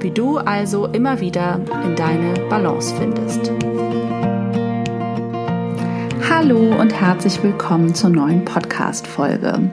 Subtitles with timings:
[0.00, 3.50] wie du also immer wieder in deine Balance findest.
[6.28, 9.70] Hallo und herzlich willkommen zur neuen Podcast-Folge.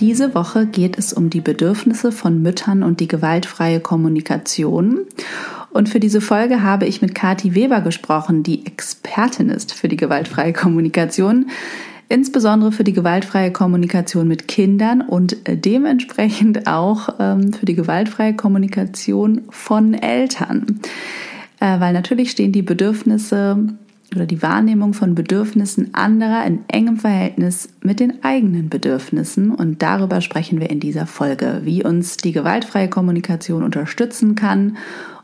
[0.00, 5.06] Diese Woche geht es um die Bedürfnisse von Müttern und die gewaltfreie Kommunikation.
[5.70, 9.96] Und für diese Folge habe ich mit Kati Weber gesprochen, die Expertin ist für die
[9.96, 11.50] gewaltfreie Kommunikation
[12.12, 19.42] insbesondere für die gewaltfreie Kommunikation mit Kindern und dementsprechend auch ähm, für die gewaltfreie Kommunikation
[19.48, 20.80] von Eltern.
[21.58, 23.56] Äh, weil natürlich stehen die Bedürfnisse
[24.14, 29.50] oder die Wahrnehmung von Bedürfnissen anderer in engem Verhältnis mit den eigenen Bedürfnissen.
[29.54, 34.76] Und darüber sprechen wir in dieser Folge, wie uns die gewaltfreie Kommunikation unterstützen kann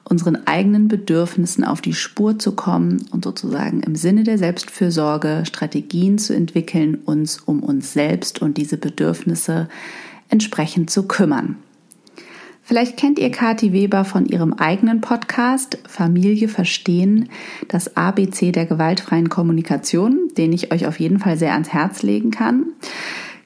[0.09, 6.19] unseren eigenen Bedürfnissen auf die Spur zu kommen und sozusagen im Sinne der Selbstfürsorge Strategien
[6.19, 9.69] zu entwickeln, uns um uns selbst und diese Bedürfnisse
[10.29, 11.57] entsprechend zu kümmern.
[12.63, 17.31] Vielleicht kennt ihr Kathi Weber von ihrem eigenen Podcast Familie verstehen,
[17.69, 22.31] das ABC der gewaltfreien Kommunikation, den ich euch auf jeden Fall sehr ans Herz legen
[22.31, 22.67] kann.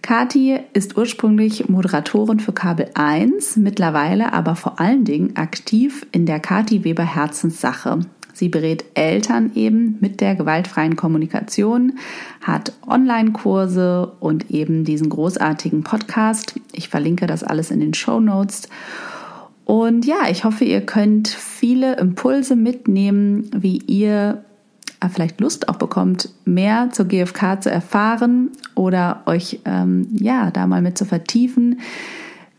[0.03, 6.41] Kati ist ursprünglich Moderatorin für Kabel 1, mittlerweile aber vor allen Dingen aktiv in der
[6.41, 8.01] Kati Weber Herzenssache.
[8.33, 11.99] Sie berät Eltern eben mit der gewaltfreien Kommunikation,
[12.41, 16.59] hat Online-Kurse und eben diesen großartigen Podcast.
[16.73, 18.69] Ich verlinke das alles in den Show Notes.
[19.65, 24.45] Und ja, ich hoffe, ihr könnt viele Impulse mitnehmen, wie ihr
[25.09, 30.83] vielleicht Lust auch bekommt, mehr zur GfK zu erfahren oder euch ähm, ja da mal
[30.83, 31.81] mit zu vertiefen,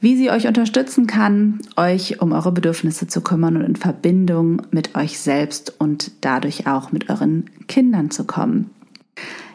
[0.01, 4.95] wie sie euch unterstützen kann, euch um eure Bedürfnisse zu kümmern und in Verbindung mit
[4.95, 8.69] euch selbst und dadurch auch mit euren Kindern zu kommen.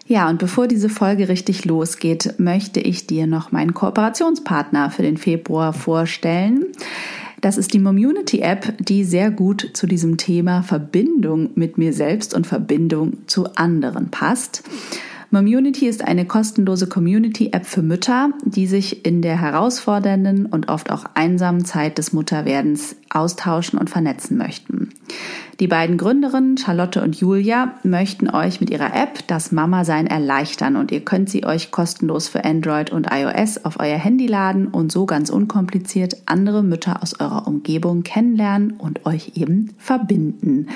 [0.07, 5.19] Ja, und bevor diese Folge richtig losgeht, möchte ich dir noch meinen Kooperationspartner für den
[5.19, 6.65] Februar vorstellen.
[7.41, 12.35] Das ist die Momunity App, die sehr gut zu diesem Thema Verbindung mit mir selbst
[12.35, 14.65] und Verbindung zu anderen passt.
[15.31, 21.05] Momunity ist eine kostenlose Community-App für Mütter, die sich in der herausfordernden und oft auch
[21.13, 24.89] einsamen Zeit des Mutterwerdens austauschen und vernetzen möchten.
[25.61, 30.93] Die beiden Gründerinnen, Charlotte und Julia, möchten euch mit ihrer App das Mama-Sein erleichtern und
[30.93, 35.05] ihr könnt sie euch kostenlos für Android und iOS auf euer Handy laden und so
[35.05, 40.69] ganz unkompliziert andere Mütter aus eurer Umgebung kennenlernen und euch eben verbinden.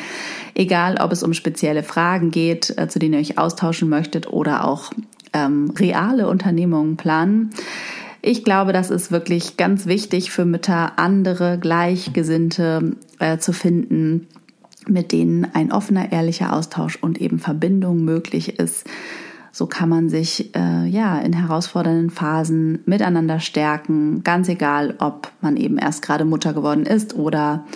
[0.55, 4.65] Egal, ob es um spezielle Fragen geht, äh, zu denen ihr euch austauschen möchtet oder
[4.65, 4.91] auch
[5.33, 7.51] ähm, reale Unternehmungen planen.
[8.21, 14.27] Ich glaube, das ist wirklich ganz wichtig für Mütter, andere Gleichgesinnte äh, zu finden,
[14.89, 18.87] mit denen ein offener, ehrlicher Austausch und eben Verbindung möglich ist.
[19.55, 25.59] So kann man sich äh, ja in herausfordernden Phasen miteinander stärken, ganz egal, ob man
[25.59, 27.67] eben erst gerade Mutter geworden ist oder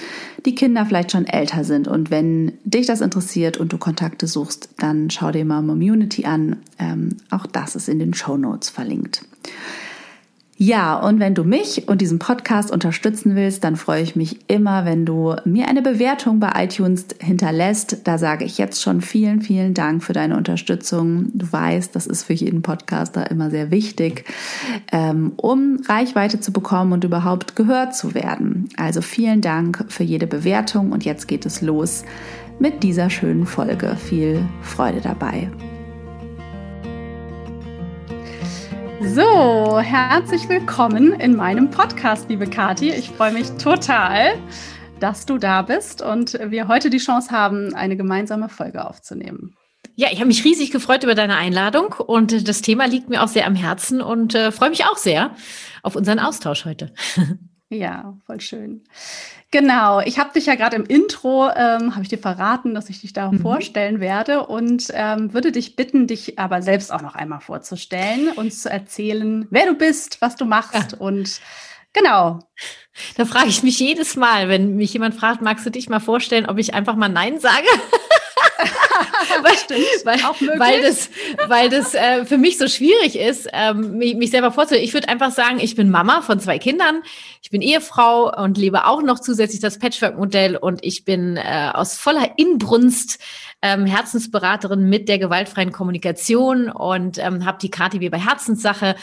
[0.46, 1.86] die Kinder vielleicht schon älter sind.
[1.86, 6.56] Und wenn dich das interessiert und du Kontakte suchst, dann schau dir mal Community an.
[6.78, 9.22] Ähm, auch das ist in den Show Notes verlinkt.
[10.58, 14.86] Ja, und wenn du mich und diesen Podcast unterstützen willst, dann freue ich mich immer,
[14.86, 17.98] wenn du mir eine Bewertung bei iTunes hinterlässt.
[18.04, 21.26] Da sage ich jetzt schon vielen, vielen Dank für deine Unterstützung.
[21.34, 24.24] Du weißt, das ist für jeden Podcaster immer sehr wichtig,
[24.92, 28.70] ähm, um Reichweite zu bekommen und überhaupt gehört zu werden.
[28.78, 32.02] Also vielen Dank für jede Bewertung und jetzt geht es los
[32.58, 33.94] mit dieser schönen Folge.
[33.96, 35.50] Viel Freude dabei.
[39.14, 42.90] So, herzlich willkommen in meinem Podcast, liebe Kathi.
[42.90, 44.34] Ich freue mich total,
[45.00, 49.54] dass du da bist und wir heute die Chance haben, eine gemeinsame Folge aufzunehmen.
[49.94, 53.28] Ja, ich habe mich riesig gefreut über deine Einladung und das Thema liegt mir auch
[53.28, 55.34] sehr am Herzen und äh, freue mich auch sehr
[55.82, 56.92] auf unseren Austausch heute.
[57.68, 58.84] Ja, voll schön.
[59.52, 63.00] Genau, ich habe dich ja gerade im Intro, ähm, habe ich dir verraten, dass ich
[63.00, 63.40] dich da mhm.
[63.40, 68.52] vorstellen werde und ähm, würde dich bitten, dich aber selbst auch noch einmal vorzustellen und
[68.52, 70.98] zu erzählen, wer du bist, was du machst ja.
[70.98, 71.40] und
[71.92, 72.40] genau.
[73.16, 76.46] Da frage ich mich jedes Mal, wenn mich jemand fragt, magst du dich mal vorstellen,
[76.46, 77.66] ob ich einfach mal Nein sage?
[79.42, 81.10] weil, Stimmt, weil, auch weil das,
[81.48, 84.84] weil das äh, für mich so schwierig ist, ähm, mich, mich selber vorzustellen.
[84.84, 87.02] Ich würde einfach sagen, ich bin Mama von zwei Kindern,
[87.42, 90.56] ich bin Ehefrau und lebe auch noch zusätzlich das Patchwork-Modell.
[90.56, 93.18] Und ich bin äh, aus voller Inbrunst
[93.62, 98.96] ähm, Herzensberaterin mit der gewaltfreien Kommunikation und ähm, habe die KTW bei Herzenssache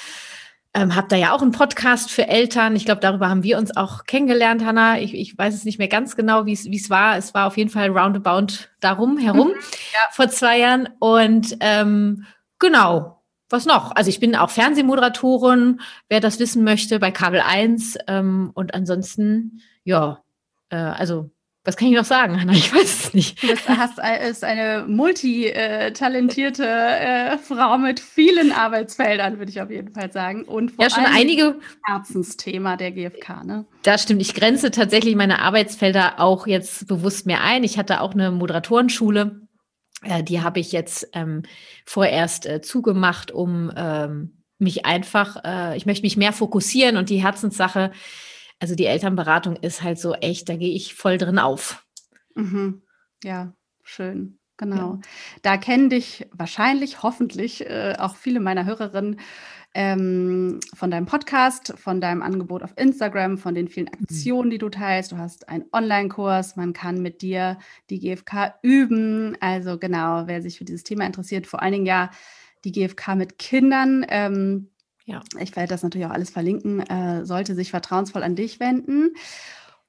[0.74, 2.76] ähm, habe da ja auch einen Podcast für Eltern.
[2.76, 5.00] Ich glaube, darüber haben wir uns auch kennengelernt, Hanna.
[5.00, 7.18] Ich, ich weiß es nicht mehr ganz genau, wie es war.
[7.18, 10.00] Es war auf jeden Fall roundabout darum herum mhm, ja.
[10.12, 10.90] vor zwei Jahren.
[11.00, 12.26] Und ähm,
[12.58, 13.96] genau, was noch?
[13.96, 15.80] Also ich bin auch Fernsehmoderatorin,
[16.10, 17.98] wer das wissen möchte, bei Kabel 1.
[18.08, 20.24] Ähm, und ansonsten, ja,
[20.70, 21.30] äh, also
[21.66, 22.52] was kann ich noch sagen, Hanna?
[22.52, 23.42] Ich weiß es nicht.
[23.42, 23.98] Du bist, hast,
[24.30, 30.44] ist eine multitalentierte äh, Frau mit vielen Arbeitsfeldern, würde ich auf jeden Fall sagen.
[30.44, 33.66] Und vor ja, schon einige Herzensthema der GfK, ne?
[33.84, 34.22] Das stimmt.
[34.22, 37.64] Ich grenze tatsächlich meine Arbeitsfelder auch jetzt bewusst mehr ein.
[37.64, 39.40] Ich hatte auch eine Moderatorenschule.
[40.04, 41.44] Äh, die habe ich jetzt ähm,
[41.86, 47.24] vorerst äh, zugemacht, um ähm, mich einfach, äh, ich möchte mich mehr fokussieren und die
[47.24, 47.92] Herzenssache
[48.64, 51.86] also die Elternberatung ist halt so echt, da gehe ich voll drin auf.
[52.34, 52.82] Mhm.
[53.22, 53.52] Ja,
[53.84, 54.40] schön.
[54.56, 54.94] Genau.
[54.94, 55.00] Ja.
[55.42, 59.20] Da kennen dich wahrscheinlich, hoffentlich äh, auch viele meiner Hörerinnen
[59.74, 64.06] ähm, von deinem Podcast, von deinem Angebot auf Instagram, von den vielen mhm.
[64.06, 65.12] Aktionen, die du teilst.
[65.12, 67.58] Du hast einen Online-Kurs, man kann mit dir
[67.90, 69.36] die GfK üben.
[69.42, 72.12] Also genau, wer sich für dieses Thema interessiert, vor allen Dingen ja
[72.64, 74.06] die GfK mit Kindern.
[74.08, 74.70] Ähm,
[75.06, 75.22] ja.
[75.40, 79.16] Ich werde das natürlich auch alles verlinken, äh, sollte sich vertrauensvoll an dich wenden.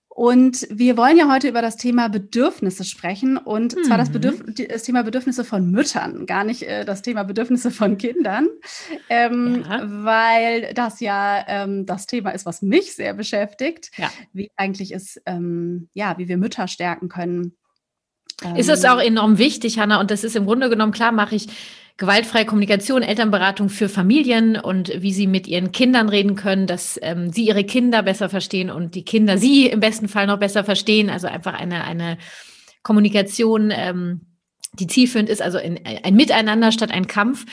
[0.09, 3.83] Und wir wollen ja heute über das Thema Bedürfnisse sprechen und mhm.
[3.83, 4.13] zwar das, mhm.
[4.13, 8.47] Bedürf das, Thema Bedürfnisse von Müttern, gar nicht äh, das Thema Bedürfnisse von Kindern,
[9.09, 9.83] ähm, ja.
[10.05, 14.09] weil das ja ähm, das Thema ist, was mich sehr beschäftigt, ja.
[14.33, 17.57] wie eigentlich ist, ähm, ja, wie wir Mütter stärken können.
[18.57, 21.49] Ist es auch enorm wichtig, Hanna, und das ist im Grunde genommen klar, mache ich
[21.97, 27.31] gewaltfreie Kommunikation, Elternberatung für Familien und wie sie mit ihren Kindern reden können, dass ähm,
[27.31, 31.09] sie ihre Kinder besser verstehen und die Kinder sie im besten Fall noch besser verstehen.
[31.09, 32.19] Also einfach eine, eine
[32.83, 33.73] Kommunikation.
[33.73, 34.27] Ähm,
[34.79, 37.47] die zielführend ist, also in, ein Miteinander statt ein Kampf.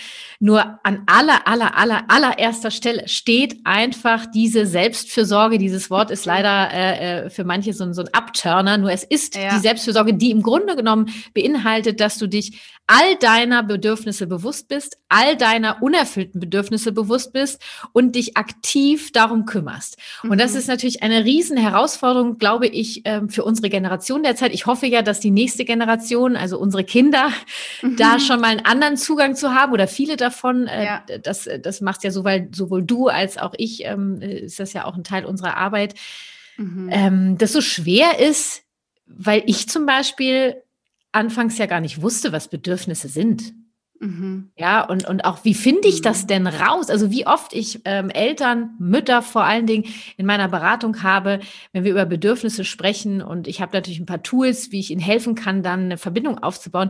[0.44, 5.60] Nur an aller, aller, aller, allererster Stelle steht einfach diese Selbstfürsorge.
[5.60, 8.80] Dieses Wort ist leider äh, äh, für manche so, so ein Abturner.
[8.80, 9.54] Nur es ist ja.
[9.54, 14.98] die Selbstfürsorge, die im Grunde genommen beinhaltet, dass du dich all deiner Bedürfnisse bewusst bist,
[15.10, 17.62] all deiner unerfüllten Bedürfnisse bewusst bist
[17.94, 19.98] und dich aktiv darum kümmerst.
[20.24, 20.32] Mhm.
[20.32, 20.58] Und das mhm.
[20.58, 24.54] ist natürlich eine riesen Herausforderung, glaube ich, ähm, für unsere Generation derzeit.
[24.54, 27.30] Ich hoffe ja, dass die nächste Generation, also unsere Kinder,
[27.82, 27.96] mhm.
[27.96, 30.31] da schon mal einen anderen Zugang zu haben oder viele davon.
[30.68, 31.04] Äh, ja.
[31.24, 34.96] Das, das macht ja sowohl, sowohl du als auch ich, ähm, ist das ja auch
[34.96, 35.96] ein Teil unserer Arbeit.
[36.58, 36.90] Mhm.
[36.92, 38.64] Ähm, das so schwer ist,
[39.06, 40.62] weil ich zum Beispiel
[41.12, 43.54] anfangs ja gar nicht wusste, was Bedürfnisse sind.
[44.02, 44.50] Mhm.
[44.58, 46.28] Ja, und, und auch, wie finde ich das mhm.
[46.28, 46.90] denn raus?
[46.90, 49.86] Also, wie oft ich ähm, Eltern, Mütter vor allen Dingen
[50.18, 51.40] in meiner Beratung habe,
[51.72, 55.02] wenn wir über Bedürfnisse sprechen und ich habe natürlich ein paar Tools, wie ich ihnen
[55.02, 56.90] helfen kann, dann eine Verbindung aufzubauen,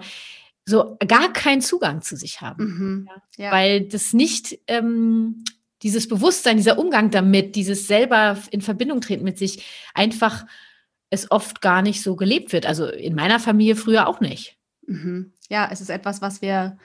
[0.66, 2.64] so gar keinen Zugang zu sich haben.
[2.64, 3.10] Mhm.
[3.10, 3.52] Ja, ja.
[3.52, 5.44] Weil das nicht ähm,
[5.82, 10.46] dieses Bewusstsein, dieser Umgang damit, dieses selber in Verbindung treten mit sich einfach
[11.10, 12.66] es oft gar nicht so gelebt wird.
[12.66, 14.58] Also in meiner Familie früher auch nicht.
[14.88, 15.34] Mhm.
[15.50, 16.78] Ja, es ist etwas, was wir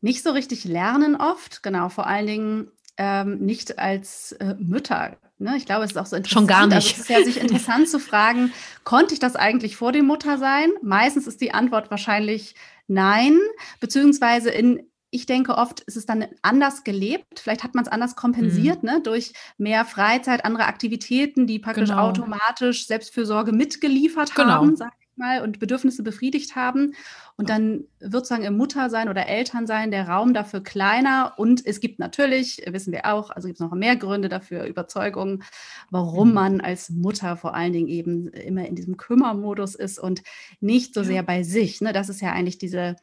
[0.00, 1.62] nicht so richtig lernen oft.
[1.62, 5.16] Genau, vor allen Dingen ähm, nicht als äh, Mütter.
[5.38, 5.56] Ne?
[5.56, 6.40] Ich glaube, es ist auch so interessant.
[6.40, 6.74] Schon gar nicht.
[6.76, 8.52] Also es ist ja sich interessant zu fragen,
[8.84, 10.70] konnte ich das eigentlich vor dem Mutter sein?
[10.82, 12.54] Meistens ist die Antwort wahrscheinlich
[12.86, 13.38] nein,
[13.80, 17.38] beziehungsweise in ich denke oft, ist es dann anders gelebt.
[17.40, 18.90] Vielleicht hat man es anders kompensiert, mhm.
[18.90, 19.00] ne?
[19.02, 22.08] durch mehr Freizeit, andere Aktivitäten, die praktisch genau.
[22.08, 24.50] automatisch Selbstfürsorge mitgeliefert genau.
[24.50, 26.94] haben, sag ich mal, und Bedürfnisse befriedigt haben.
[27.36, 31.34] Und dann wird sagen im Muttersein oder Elternsein der Raum dafür kleiner.
[31.36, 35.42] Und es gibt natürlich, wissen wir auch, also gibt es noch mehr Gründe dafür, Überzeugungen,
[35.90, 36.34] warum mhm.
[36.34, 40.22] man als Mutter vor allen Dingen eben immer in diesem Kümmermodus ist und
[40.60, 41.80] nicht so sehr bei sich.
[41.80, 41.92] Ne?
[41.92, 42.96] Das ist ja eigentlich diese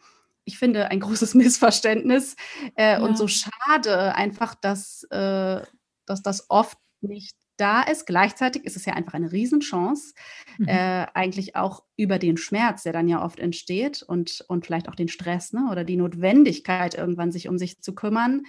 [0.45, 2.35] ich finde, ein großes Missverständnis
[2.75, 3.01] äh, ja.
[3.01, 5.61] und so schade einfach, dass, äh,
[6.05, 8.05] dass das oft nicht da ist.
[8.05, 10.13] Gleichzeitig ist es ja einfach eine Riesenchance,
[10.57, 10.67] mhm.
[10.67, 14.95] äh, eigentlich auch über den Schmerz, der dann ja oft entsteht und, und vielleicht auch
[14.95, 18.43] den Stress ne, oder die Notwendigkeit, irgendwann sich um sich zu kümmern,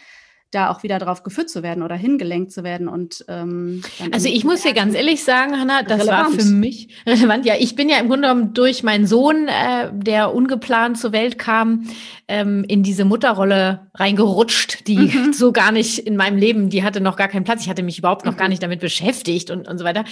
[0.55, 2.89] da auch wieder drauf geführt zu werden oder hingelenkt zu werden.
[2.89, 3.83] Und ähm,
[4.13, 6.37] also ich muss dir ganz ehrlich sagen, Hanna, das relevant.
[6.37, 7.45] war für mich relevant.
[7.45, 11.39] Ja, ich bin ja im Grunde genommen durch meinen Sohn, äh, der ungeplant zur Welt
[11.39, 11.89] kam,
[12.29, 15.33] ähm, in diese Mutterrolle reingerutscht, die mhm.
[15.33, 17.63] so gar nicht in meinem Leben, die hatte noch gar keinen Platz.
[17.63, 18.39] Ich hatte mich überhaupt noch mhm.
[18.39, 20.05] gar nicht damit beschäftigt und, und so weiter.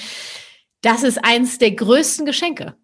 [0.83, 2.75] Das ist eins der größten Geschenke.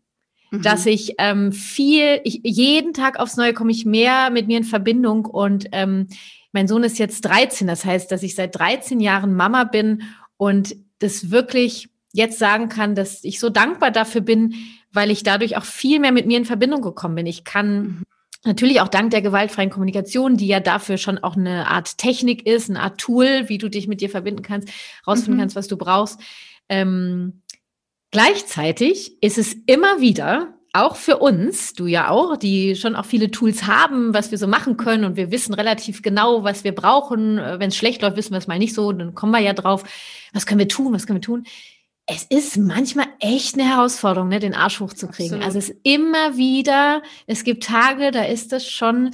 [0.51, 0.63] Mhm.
[0.63, 4.65] Dass ich ähm, viel, ich, jeden Tag aufs Neue komme ich mehr mit mir in
[4.65, 6.09] Verbindung und ähm,
[6.53, 10.03] mein Sohn ist jetzt 13, das heißt, dass ich seit 13 Jahren Mama bin
[10.37, 14.55] und das wirklich jetzt sagen kann, dass ich so dankbar dafür bin,
[14.93, 17.27] weil ich dadurch auch viel mehr mit mir in Verbindung gekommen bin.
[17.27, 18.03] Ich kann mhm.
[18.45, 22.71] Natürlich auch dank der gewaltfreien Kommunikation, die ja dafür schon auch eine Art Technik ist,
[22.71, 24.69] eine Art Tool, wie du dich mit dir verbinden kannst,
[25.07, 25.41] rausfinden mhm.
[25.41, 26.21] kannst, was du brauchst.
[26.69, 27.43] Ähm,
[28.13, 33.31] gleichzeitig ist es immer wieder auch für uns, du ja auch, die schon auch viele
[33.31, 37.39] Tools haben, was wir so machen können und wir wissen relativ genau, was wir brauchen.
[37.39, 39.53] Äh, Wenn es schlecht läuft, wissen wir es mal nicht so, dann kommen wir ja
[39.53, 39.85] drauf,
[40.33, 41.45] was können wir tun, was können wir tun
[42.11, 45.43] es ist manchmal echt eine Herausforderung, ne, den Arsch hochzukriegen.
[45.43, 45.45] Absolut.
[45.45, 49.11] Also es ist immer wieder, es gibt Tage, da ist das schon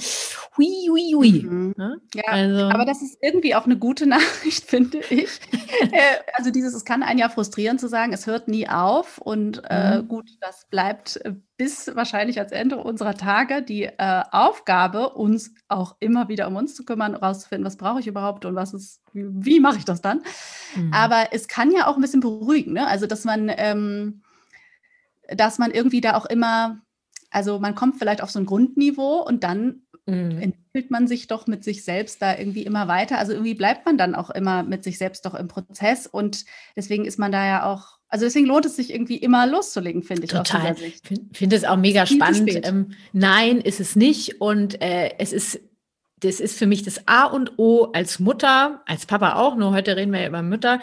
[0.57, 1.43] hui, hui, hui.
[1.43, 1.73] Mhm.
[1.75, 1.97] Ne?
[2.13, 2.69] Ja, also.
[2.69, 5.29] aber das ist irgendwie auch eine gute Nachricht, finde ich.
[5.91, 9.61] Äh, also dieses, es kann einen ja frustrieren zu sagen, es hört nie auf und
[9.69, 10.07] äh, mhm.
[10.07, 11.19] gut, das bleibt
[11.57, 16.75] bis wahrscheinlich als Ende unserer Tage die äh, Aufgabe, uns auch immer wieder um uns
[16.75, 20.01] zu kümmern, rauszufinden, was brauche ich überhaupt und was ist, wie, wie mache ich das
[20.01, 20.21] dann.
[20.75, 20.93] Mhm.
[20.93, 22.87] Aber es kann ja auch ein bisschen beruhigen, ne?
[22.87, 24.21] Also dass man, ähm,
[25.29, 26.81] dass man irgendwie da auch immer,
[27.31, 30.37] also man kommt vielleicht auf so ein Grundniveau und dann mhm.
[30.41, 33.17] entwickelt man sich doch mit sich selbst da irgendwie immer weiter.
[33.17, 36.43] Also irgendwie bleibt man dann auch immer mit sich selbst doch im Prozess und
[36.75, 40.23] deswegen ist man da ja auch also deswegen lohnt es sich irgendwie immer loszulegen, finde
[40.23, 40.29] ich.
[40.29, 40.75] Total.
[40.79, 41.01] Ich
[41.33, 42.49] finde es auch mega spannend.
[42.63, 44.39] Ähm, nein, ist es nicht.
[44.41, 45.59] Und äh, es ist,
[46.19, 49.95] das ist für mich das A und O als Mutter, als Papa auch, nur heute
[49.95, 50.79] reden wir ja über Mütter,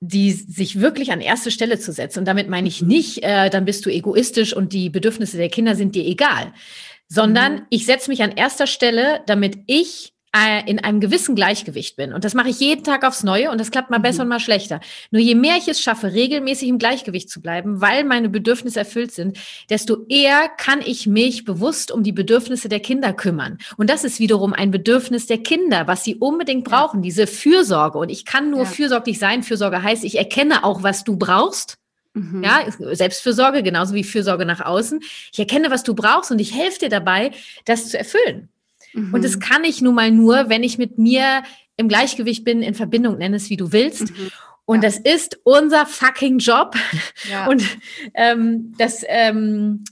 [0.00, 2.20] die sich wirklich an erste Stelle zu setzen.
[2.20, 2.88] Und damit meine ich mhm.
[2.88, 6.52] nicht, äh, dann bist du egoistisch und die Bedürfnisse der Kinder sind dir egal,
[7.08, 7.66] sondern mhm.
[7.70, 12.12] ich setze mich an erster Stelle, damit ich äh, in einem gewissen Gleichgewicht bin.
[12.12, 14.02] Und das mache ich jeden Tag aufs Neue und das klappt mal mhm.
[14.02, 14.80] besser und mal schlechter.
[15.10, 19.12] Nur je mehr ich es schaffe, regelmäßig im Gleichgewicht zu bleiben, weil meine Bedürfnisse erfüllt
[19.12, 19.38] sind,
[19.70, 23.58] desto eher kann ich mich bewusst um die Bedürfnisse der Kinder kümmern.
[23.76, 27.02] Und das ist wiederum ein Bedürfnis der Kinder, was sie unbedingt brauchen, ja.
[27.02, 27.98] diese Fürsorge.
[27.98, 28.66] Und ich kann nur ja.
[28.66, 29.42] fürsorglich sein.
[29.42, 31.78] Fürsorge heißt, ich erkenne auch, was du brauchst.
[32.14, 32.44] Mhm.
[32.44, 32.64] Ja,
[32.94, 35.00] Selbstfürsorge, genauso wie Fürsorge nach außen.
[35.32, 37.32] Ich erkenne, was du brauchst und ich helfe dir dabei,
[37.64, 38.48] das zu erfüllen.
[38.94, 39.12] Mhm.
[39.12, 41.42] Und das kann ich nun mal nur, wenn ich mit mir
[41.76, 44.10] im Gleichgewicht bin, in Verbindung, nenn es wie du willst.
[44.10, 44.30] Mhm.
[44.66, 44.88] Und ja.
[44.88, 46.76] das ist unser fucking Job.
[47.30, 47.46] Ja.
[47.46, 47.62] Und
[48.14, 49.84] ähm, das ähm,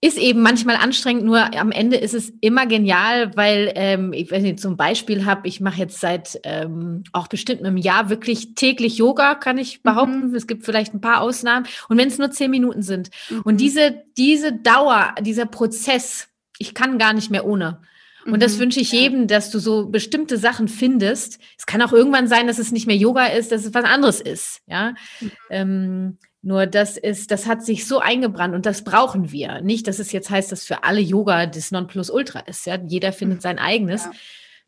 [0.00, 4.42] ist eben manchmal anstrengend, nur am Ende ist es immer genial, weil ähm, ich weiß
[4.42, 8.96] nicht, zum Beispiel habe, ich mache jetzt seit ähm, auch bestimmt einem Jahr wirklich täglich
[8.98, 10.28] Yoga, kann ich behaupten.
[10.28, 10.34] Mhm.
[10.36, 11.66] Es gibt vielleicht ein paar Ausnahmen.
[11.88, 13.10] Und wenn es nur zehn Minuten sind.
[13.28, 13.42] Mhm.
[13.42, 16.28] Und diese, diese Dauer, dieser Prozess,
[16.58, 17.80] ich kann gar nicht mehr ohne.
[18.26, 19.00] Und das mhm, wünsche ich ja.
[19.00, 21.38] jedem, dass du so bestimmte Sachen findest.
[21.56, 24.20] Es kann auch irgendwann sein, dass es nicht mehr Yoga ist, dass es was anderes
[24.20, 24.60] ist.
[24.66, 24.94] Ja.
[25.20, 25.30] Mhm.
[25.50, 29.60] Ähm, nur das ist, das hat sich so eingebrannt und das brauchen wir.
[29.60, 32.66] Nicht, dass es jetzt heißt, dass für alle Yoga das Nonplusultra ist.
[32.66, 33.42] Ja, jeder findet mhm.
[33.42, 34.04] sein eigenes.
[34.04, 34.12] Ja.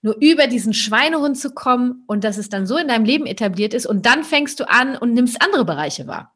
[0.03, 3.75] Nur über diesen Schweinehund zu kommen und dass es dann so in deinem Leben etabliert
[3.75, 6.35] ist und dann fängst du an und nimmst andere Bereiche wahr.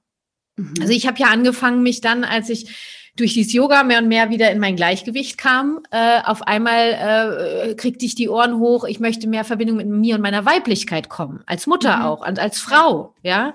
[0.56, 0.75] Mhm.
[0.80, 4.30] Also ich habe ja angefangen, mich dann, als ich durch dieses Yoga mehr und mehr
[4.30, 5.80] wieder in mein Gleichgewicht kam.
[5.90, 10.16] Äh, auf einmal äh, kriegte ich die Ohren hoch, ich möchte mehr Verbindung mit mir
[10.16, 12.02] und meiner Weiblichkeit kommen, als Mutter mhm.
[12.04, 13.52] auch und als Frau, ja.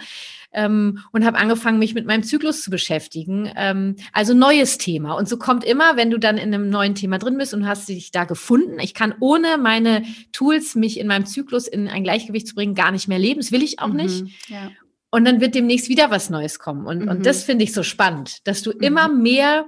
[0.52, 3.52] Ähm, und habe angefangen, mich mit meinem Zyklus zu beschäftigen.
[3.56, 5.14] Ähm, also neues Thema.
[5.14, 7.88] Und so kommt immer, wenn du dann in einem neuen Thema drin bist und hast
[7.88, 8.80] dich da gefunden.
[8.80, 12.90] Ich kann ohne meine Tools, mich in meinem Zyklus in ein Gleichgewicht zu bringen, gar
[12.90, 13.42] nicht mehr leben.
[13.42, 13.98] Das will ich auch mhm.
[13.98, 14.50] nicht.
[14.50, 14.72] Ja.
[15.12, 16.86] Und dann wird demnächst wieder was Neues kommen.
[16.86, 17.10] Und, mhm.
[17.10, 18.82] und das finde ich so spannend, dass du mhm.
[18.82, 19.66] immer mehr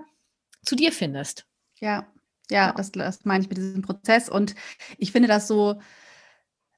[0.64, 1.46] zu dir findest.
[1.80, 2.08] Ja,
[2.50, 4.30] ja, das, das meine ich mit diesem Prozess.
[4.30, 4.56] Und
[4.98, 5.80] ich finde das so,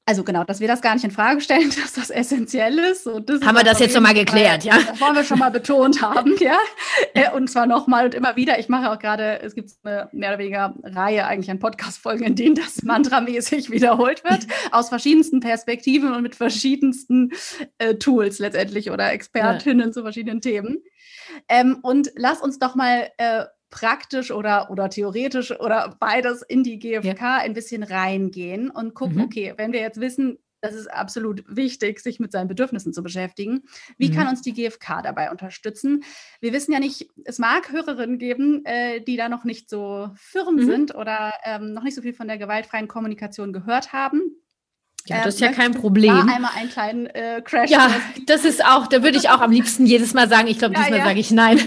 [0.06, 3.06] also genau, dass wir das gar nicht in Frage stellen, dass das essentiell ist.
[3.06, 4.76] Haben ist wir das jetzt nochmal geklärt, ja?
[4.76, 6.58] Das wollen wir schon mal betont haben, ja.
[7.14, 8.58] Äh, und zwar nochmal und immer wieder.
[8.58, 12.36] Ich mache auch gerade, es gibt eine mehr oder weniger Reihe eigentlich an Podcast-Folgen, in
[12.36, 17.32] denen das mantramäßig wiederholt wird, aus verschiedensten Perspektiven und mit verschiedensten
[17.78, 19.92] äh, Tools letztendlich oder Expertinnen ja.
[19.92, 20.82] zu verschiedenen Themen.
[21.48, 23.44] Ähm, und lass uns doch mal äh,
[23.74, 27.36] praktisch oder, oder theoretisch oder beides in die GfK ja.
[27.38, 29.24] ein bisschen reingehen und gucken, mhm.
[29.24, 33.64] okay, wenn wir jetzt wissen, das ist absolut wichtig, sich mit seinen Bedürfnissen zu beschäftigen.
[33.98, 34.14] Wie mhm.
[34.14, 36.04] kann uns die GfK dabei unterstützen?
[36.40, 40.54] Wir wissen ja nicht, es mag Hörerinnen geben, äh, die da noch nicht so firm
[40.54, 40.66] mhm.
[40.66, 44.22] sind oder ähm, noch nicht so viel von der gewaltfreien Kommunikation gehört haben.
[45.06, 46.14] Ja, das ist ja kein Problem.
[46.14, 47.70] Da einmal einen kleinen äh, Crash.
[47.70, 47.90] Ja,
[48.26, 50.80] das ist auch, da würde ich auch am liebsten jedes Mal sagen, ich glaube, ja,
[50.80, 51.04] diesmal ja.
[51.04, 51.60] sage ich nein.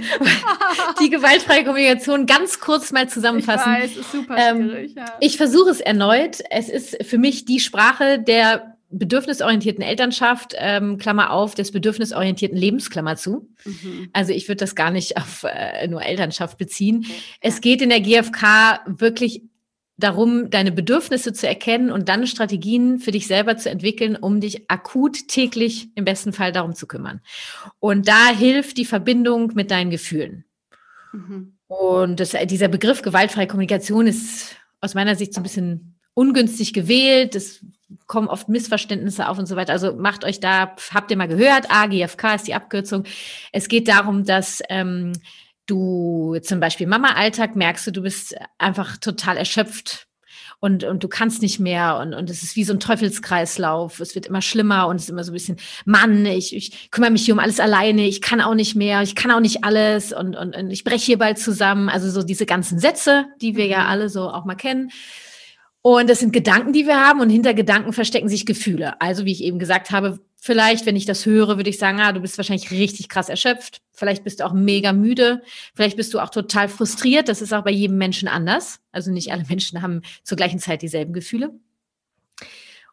[1.00, 3.76] die gewaltfreie Kommunikation ganz kurz mal zusammenfassen.
[3.76, 4.96] Ich weiß, ist super ähm, schwierig.
[4.96, 5.06] Ja.
[5.20, 6.40] Ich versuche es erneut.
[6.50, 12.90] Es ist für mich die Sprache der bedürfnisorientierten Elternschaft, ähm, Klammer auf, des bedürfnisorientierten Lebens,
[12.90, 13.50] Klammer zu.
[13.66, 14.10] Mhm.
[14.14, 17.06] Also ich würde das gar nicht auf äh, nur Elternschaft beziehen.
[17.06, 17.22] Okay.
[17.42, 19.44] Es geht in der GfK wirklich
[19.98, 24.70] darum, deine Bedürfnisse zu erkennen und dann Strategien für dich selber zu entwickeln, um dich
[24.70, 27.22] akut täglich im besten Fall darum zu kümmern.
[27.80, 30.46] Und da hilft die Verbindung mit deinen Gefühlen.
[31.12, 31.58] Mhm.
[31.68, 37.36] Und das, dieser Begriff gewaltfreie Kommunikation ist aus meiner Sicht so ein bisschen ungünstig gewählt.
[37.36, 37.66] Es
[38.06, 39.74] kommen oft Missverständnisse auf und so weiter.
[39.74, 43.04] Also macht euch da, habt ihr mal gehört, AGFK ist die Abkürzung.
[43.52, 45.14] Es geht darum, dass ähm,
[45.68, 50.08] du zum Beispiel Mama-Alltag merkst du, du bist einfach total erschöpft
[50.60, 54.00] und, und du kannst nicht mehr und, und es ist wie so ein Teufelskreislauf.
[54.00, 57.12] Es wird immer schlimmer und es ist immer so ein bisschen, Mann, ich, ich kümmere
[57.12, 60.14] mich hier um alles alleine, ich kann auch nicht mehr, ich kann auch nicht alles
[60.14, 61.90] und, und, und ich breche hier bald zusammen.
[61.90, 63.90] Also so diese ganzen Sätze, die wir ja mhm.
[63.90, 64.90] alle so auch mal kennen.
[65.90, 69.00] Und das sind Gedanken, die wir haben und hinter Gedanken verstecken sich Gefühle.
[69.00, 72.12] Also wie ich eben gesagt habe, vielleicht, wenn ich das höre, würde ich sagen, ah,
[72.12, 73.82] du bist wahrscheinlich richtig krass erschöpft.
[73.94, 75.44] Vielleicht bist du auch mega müde.
[75.76, 77.30] Vielleicht bist du auch total frustriert.
[77.30, 78.82] Das ist auch bei jedem Menschen anders.
[78.92, 81.58] Also nicht alle Menschen haben zur gleichen Zeit dieselben Gefühle.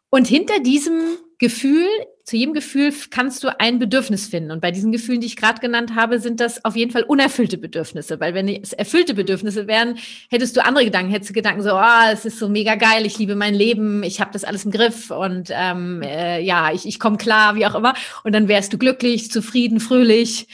[0.09, 1.89] Und hinter diesem Gefühl,
[2.25, 4.51] zu jedem Gefühl kannst du ein Bedürfnis finden.
[4.51, 7.59] Und bei diesen Gefühlen, die ich gerade genannt habe, sind das auf jeden Fall unerfüllte
[7.59, 8.19] Bedürfnisse.
[8.19, 9.99] Weil wenn es erfüllte Bedürfnisse wären,
[10.31, 11.11] hättest du andere Gedanken.
[11.11, 14.23] Hättest du Gedanken so, oh, es ist so mega geil, ich liebe mein Leben, ich
[14.23, 17.75] habe das alles im Griff und ähm, äh, ja, ich, ich komme klar, wie auch
[17.75, 17.93] immer.
[18.25, 20.49] Und dann wärst du glücklich, zufrieden, fröhlich.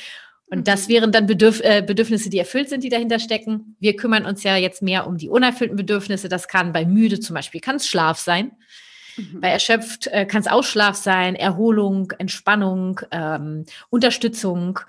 [0.46, 0.92] Und das mhm.
[0.92, 3.76] wären dann Bedürf äh, Bedürfnisse, die erfüllt sind, die dahinter stecken.
[3.78, 6.28] Wir kümmern uns ja jetzt mehr um die unerfüllten Bedürfnisse.
[6.28, 8.50] Das kann bei müde zum Beispiel, kann es Schlaf sein.
[9.16, 9.40] Mhm.
[9.40, 14.80] Bei erschöpft äh, kann es Ausschlaf sein, Erholung, Entspannung, ähm, Unterstützung.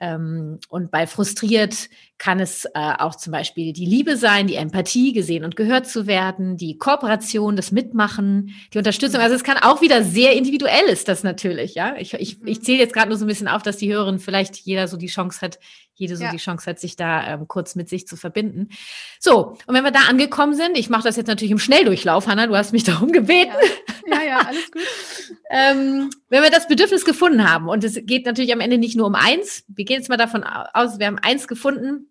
[0.00, 1.88] Ähm, und bei frustriert
[2.18, 6.06] kann es äh, auch zum Beispiel die Liebe sein, die Empathie, gesehen und gehört zu
[6.06, 9.20] werden, die Kooperation, das Mitmachen, die Unterstützung.
[9.20, 11.96] Also es kann auch wieder sehr individuell ist das natürlich, ja.
[11.96, 12.62] Ich, ich, ich mhm.
[12.62, 15.06] zähle jetzt gerade nur so ein bisschen auf, dass die Hörerin vielleicht jeder so die
[15.06, 15.58] Chance hat,
[15.94, 16.30] jede so ja.
[16.30, 18.68] die Chance hat, sich da ähm, kurz mit sich zu verbinden.
[19.18, 22.46] So, und wenn wir da angekommen sind, ich mache das jetzt natürlich im Schnelldurchlauf, Hanna,
[22.46, 23.52] du hast mich darum gebeten.
[24.06, 24.82] Ja, ja, ja alles gut.
[25.50, 29.06] ähm, wenn wir das Bedürfnis gefunden haben, und es geht natürlich am Ende nicht nur
[29.06, 32.08] um eins, wir gehen jetzt mal davon aus, wir haben eins gefunden,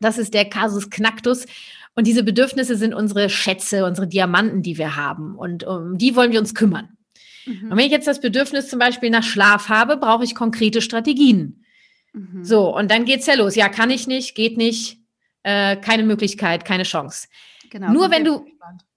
[0.00, 1.46] das ist der Kasus Knacktus.
[1.94, 5.36] Und diese Bedürfnisse sind unsere Schätze, unsere Diamanten, die wir haben.
[5.36, 6.96] Und um die wollen wir uns kümmern.
[7.46, 7.70] Mhm.
[7.70, 11.64] Und wenn ich jetzt das Bedürfnis zum Beispiel nach Schlaf habe, brauche ich konkrete Strategien.
[12.12, 12.44] Mhm.
[12.44, 13.54] So, und dann geht's ja los.
[13.54, 14.98] Ja, kann ich nicht, geht nicht,
[15.42, 17.28] äh, keine Möglichkeit, keine Chance.
[17.70, 18.46] Genau, Nur wenn du.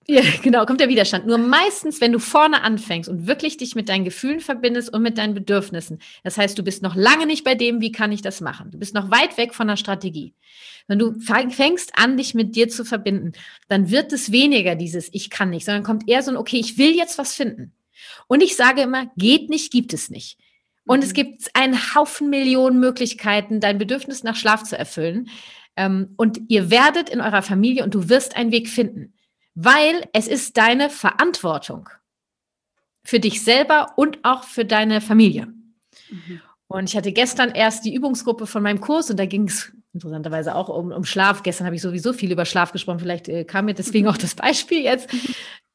[0.10, 1.28] Ja, genau, kommt der Widerstand.
[1.28, 5.18] Nur meistens, wenn du vorne anfängst und wirklich dich mit deinen Gefühlen verbindest und mit
[5.18, 6.00] deinen Bedürfnissen.
[6.24, 8.72] Das heißt, du bist noch lange nicht bei dem, wie kann ich das machen?
[8.72, 10.34] Du bist noch weit weg von der Strategie.
[10.88, 13.34] Wenn du fängst an, dich mit dir zu verbinden,
[13.68, 16.78] dann wird es weniger dieses Ich kann nicht, sondern kommt eher so ein, okay, ich
[16.78, 17.74] will jetzt was finden.
[18.28, 20.38] Und ich sage immer, geht nicht, gibt es nicht.
[20.86, 21.16] Und es mhm.
[21.16, 25.30] gibt einen Haufen Millionen Möglichkeiten, dein Bedürfnis nach Schlaf zu erfüllen.
[25.76, 29.14] Ähm, und ihr werdet in eurer Familie und du wirst einen Weg finden,
[29.60, 31.90] weil es ist deine Verantwortung
[33.04, 35.48] für dich selber und auch für deine Familie.
[36.12, 36.42] Mhm.
[36.68, 40.54] Und ich hatte gestern erst die Übungsgruppe von meinem Kurs und da ging es interessanterweise
[40.54, 41.42] auch um, um Schlaf.
[41.42, 44.36] Gestern habe ich sowieso viel über Schlaf gesprochen, vielleicht äh, kam mir deswegen auch das
[44.36, 45.12] Beispiel jetzt.
[45.12, 45.20] Mhm.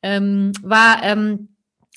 [0.05, 1.52] Ähm, war ähm,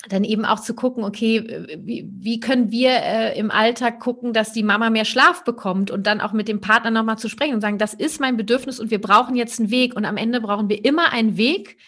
[0.08, 4.52] dann eben auch zu gucken, okay, wie, wie können wir äh, im Alltag gucken, dass
[4.52, 7.60] die Mama mehr Schlaf bekommt und dann auch mit dem Partner nochmal zu sprechen und
[7.60, 10.68] sagen, das ist mein Bedürfnis und wir brauchen jetzt einen Weg und am Ende brauchen
[10.68, 11.78] wir immer einen Weg,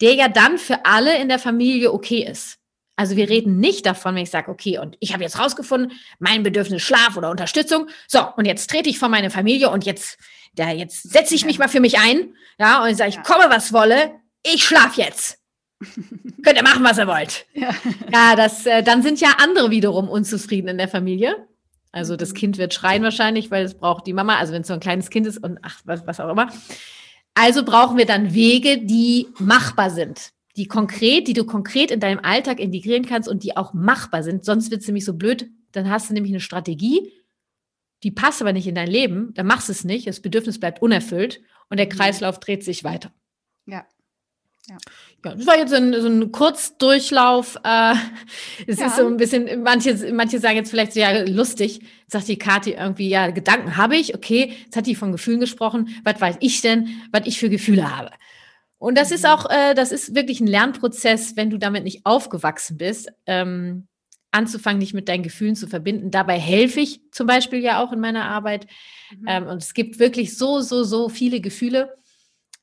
[0.00, 2.58] der ja dann für alle in der Familie okay ist.
[2.96, 6.42] Also wir reden nicht davon, wenn ich sage, okay, und ich habe jetzt rausgefunden, mein
[6.42, 7.88] Bedürfnis Schlaf oder Unterstützung.
[8.08, 10.18] So, und jetzt trete ich vor meine Familie und jetzt,
[10.54, 13.72] da jetzt setze ich mich mal für mich ein, ja, und sage ich, komme was
[13.72, 15.37] wolle, ich schlaf jetzt.
[16.42, 17.46] Könnt ihr machen, was ihr wollt.
[17.54, 17.70] Ja,
[18.12, 21.46] ja das, äh, dann sind ja andere wiederum unzufrieden in der Familie.
[21.92, 22.34] Also das mhm.
[22.34, 25.10] Kind wird schreien wahrscheinlich, weil es braucht die Mama, also wenn es so ein kleines
[25.10, 26.50] Kind ist und ach, was, was auch immer.
[27.34, 32.20] Also brauchen wir dann Wege, die machbar sind, die konkret, die du konkret in deinem
[32.20, 34.44] Alltag integrieren kannst und die auch machbar sind.
[34.44, 37.12] Sonst wird es nämlich so blöd, dann hast du nämlich eine Strategie,
[38.02, 40.82] die passt aber nicht in dein Leben, dann machst du es nicht, das Bedürfnis bleibt
[40.82, 41.90] unerfüllt und der mhm.
[41.90, 43.12] Kreislauf dreht sich weiter.
[43.66, 43.86] Ja.
[44.68, 44.76] Ja.
[45.24, 47.56] ja, das war jetzt so ein, so ein Kurzdurchlauf.
[47.64, 47.94] Äh,
[48.66, 48.86] es ja.
[48.86, 52.72] ist so ein bisschen, manche, manche sagen jetzt vielleicht so, ja, lustig, sagt die Kathi
[52.72, 56.60] irgendwie, ja, Gedanken habe ich, okay, jetzt hat die von Gefühlen gesprochen, was weiß ich
[56.60, 58.10] denn, was ich für Gefühle habe.
[58.78, 59.14] Und das mhm.
[59.16, 63.88] ist auch, äh, das ist wirklich ein Lernprozess, wenn du damit nicht aufgewachsen bist, ähm,
[64.30, 66.10] anzufangen, dich mit deinen Gefühlen zu verbinden.
[66.10, 68.66] Dabei helfe ich zum Beispiel ja auch in meiner Arbeit.
[69.18, 69.26] Mhm.
[69.26, 71.96] Ähm, und es gibt wirklich so, so, so viele Gefühle.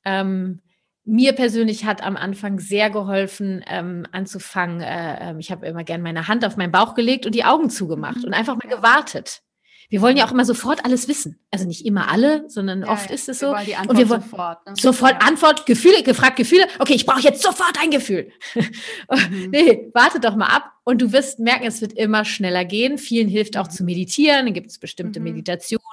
[0.06, 0.62] Ähm,
[1.06, 4.82] mir persönlich hat am Anfang sehr geholfen, ähm, anzufangen.
[4.82, 7.70] Äh, ähm, ich habe immer gern meine Hand auf meinen Bauch gelegt und die Augen
[7.70, 8.26] zugemacht mhm.
[8.26, 9.44] und einfach mal gewartet.
[9.90, 11.40] Wir wollen ja auch immer sofort alles wissen.
[11.52, 13.16] Also nicht immer alle, sondern ja, oft ja.
[13.16, 13.52] ist es so.
[13.52, 14.74] Wir und wir wollen sofort, ne?
[14.76, 15.28] sofort ja.
[15.28, 16.68] Antwort, Gefühle, gefragt Gefühle.
[16.80, 18.32] Okay, ich brauche jetzt sofort ein Gefühl.
[19.08, 19.50] Mhm.
[19.52, 22.98] nee, warte doch mal ab und du wirst merken, es wird immer schneller gehen.
[22.98, 23.72] Vielen hilft auch mhm.
[23.72, 24.46] zu meditieren.
[24.46, 25.26] Dann gibt es bestimmte mhm.
[25.26, 25.86] Meditationen,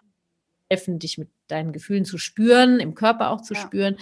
[0.71, 3.97] helfen dich mit deinen Gefühlen zu spüren, im Körper auch zu spüren.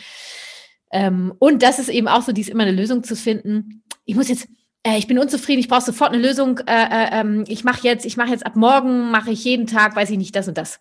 [0.93, 3.83] Ähm, und das ist eben auch so, dies immer eine Lösung zu finden.
[4.05, 4.49] Ich muss jetzt
[4.83, 8.07] äh, ich bin unzufrieden, ich brauche sofort eine Lösung, äh, äh, ähm, ich mache jetzt,
[8.07, 10.81] ich mache jetzt ab morgen, mache ich jeden Tag, weiß ich nicht, das und das.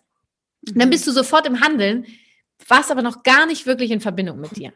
[0.62, 0.78] Mhm.
[0.78, 2.06] Dann bist du sofort im Handeln,
[2.68, 4.72] warst aber noch gar nicht wirklich in Verbindung mit dir.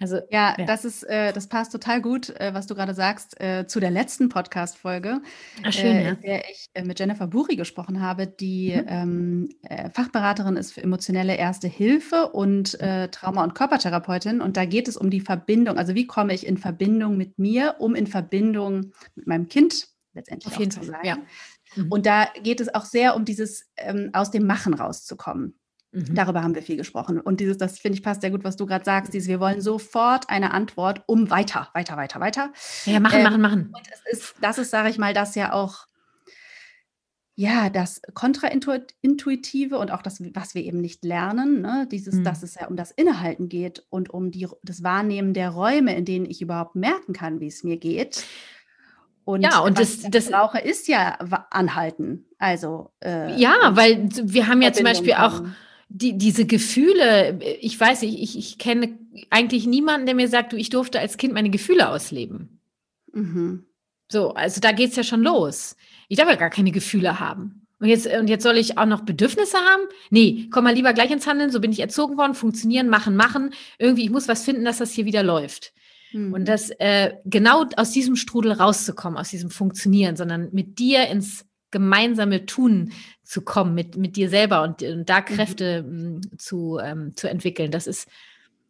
[0.00, 3.40] Also, ja, ja, das ist, äh, das passt total gut, äh, was du gerade sagst,
[3.40, 5.20] äh, zu der letzten Podcast-Folge,
[5.62, 6.10] äh, ja.
[6.10, 8.84] in der ich äh, mit Jennifer Buri gesprochen habe, die mhm.
[8.88, 12.78] ähm, äh, Fachberaterin ist für emotionelle Erste Hilfe und
[13.12, 14.40] Trauma- und Körpertherapeutin.
[14.40, 15.78] Und da geht es um die Verbindung.
[15.78, 20.52] Also wie komme ich in Verbindung mit mir, um in Verbindung mit meinem Kind letztendlich
[20.52, 21.00] Auf jeden zu sein.
[21.04, 21.16] Ja.
[21.76, 21.92] Mhm.
[21.92, 25.58] Und da geht es auch sehr um dieses ähm, aus dem Machen rauszukommen.
[25.94, 26.14] Mhm.
[26.14, 27.20] Darüber haben wir viel gesprochen.
[27.20, 29.60] Und dieses, das finde ich passt sehr gut, was du gerade sagst, dieses, wir wollen
[29.60, 32.52] sofort eine Antwort um weiter, weiter, weiter, weiter.
[32.84, 33.72] Ja, machen, ähm, machen, machen.
[33.72, 35.86] Und es ist, das ist, sage ich mal, das ja auch,
[37.36, 41.88] ja, das Kontraintuitive und auch das, was wir eben nicht lernen, ne?
[41.90, 42.24] dieses, mhm.
[42.24, 46.04] dass es ja um das Innehalten geht und um die, das Wahrnehmen der Räume, in
[46.04, 48.24] denen ich überhaupt merken kann, wie es mir geht.
[49.24, 51.18] Und ja, und was das, das brauche, ist ja
[51.50, 52.26] anhalten.
[52.38, 55.42] Also äh, ja, weil wir haben ja zum Beispiel auch
[55.88, 58.98] die, diese Gefühle, ich weiß, ich, ich, ich kenne
[59.30, 62.60] eigentlich niemanden, der mir sagt, du, ich durfte als Kind meine Gefühle ausleben.
[63.12, 63.66] Mhm.
[64.10, 65.76] So, also da geht es ja schon los.
[66.08, 67.66] Ich darf ja gar keine Gefühle haben.
[67.80, 69.82] Und jetzt, und jetzt soll ich auch noch Bedürfnisse haben?
[70.10, 73.52] Nee, komm mal lieber gleich ins Handeln, so bin ich erzogen worden, funktionieren, machen, machen.
[73.78, 75.72] Irgendwie, ich muss was finden, dass das hier wieder läuft.
[76.12, 76.32] Mhm.
[76.32, 81.44] Und das äh, genau aus diesem Strudel rauszukommen, aus diesem Funktionieren, sondern mit dir ins
[81.74, 82.92] gemeinsame Tun
[83.24, 85.24] zu kommen mit, mit dir selber und, und da mhm.
[85.24, 86.20] Kräfte mhm.
[86.38, 87.72] zu, ähm, zu entwickeln.
[87.72, 88.08] Das ist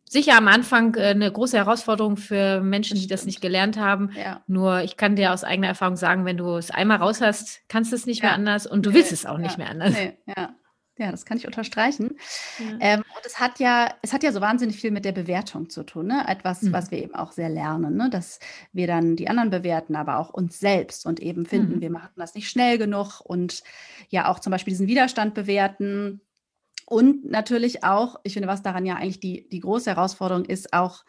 [0.08, 4.10] sicher am Anfang äh, eine große Herausforderung für Menschen, die das nicht gelernt haben.
[4.16, 4.42] Ja.
[4.46, 7.92] Nur ich kann dir aus eigener Erfahrung sagen, wenn du es einmal raus hast, kannst
[7.92, 8.30] du es nicht ja.
[8.30, 8.96] mehr anders und du nee.
[8.96, 9.44] willst es auch ja.
[9.44, 9.92] nicht mehr anders.
[9.92, 10.18] Nee.
[10.36, 10.54] Ja.
[10.96, 12.16] Ja, das kann ich unterstreichen.
[12.58, 12.76] Ja.
[12.78, 15.82] Ähm, und es hat ja, es hat ja so wahnsinnig viel mit der Bewertung zu
[15.82, 16.24] tun, ne?
[16.28, 16.72] Etwas, mhm.
[16.72, 18.10] was wir eben auch sehr lernen, ne?
[18.10, 18.38] Dass
[18.72, 21.80] wir dann die anderen bewerten, aber auch uns selbst und eben finden, mhm.
[21.80, 23.64] wir machen das nicht schnell genug und
[24.08, 26.20] ja auch zum Beispiel diesen Widerstand bewerten.
[26.86, 31.04] Und natürlich auch, ich finde, was daran ja eigentlich die, die große Herausforderung ist, auch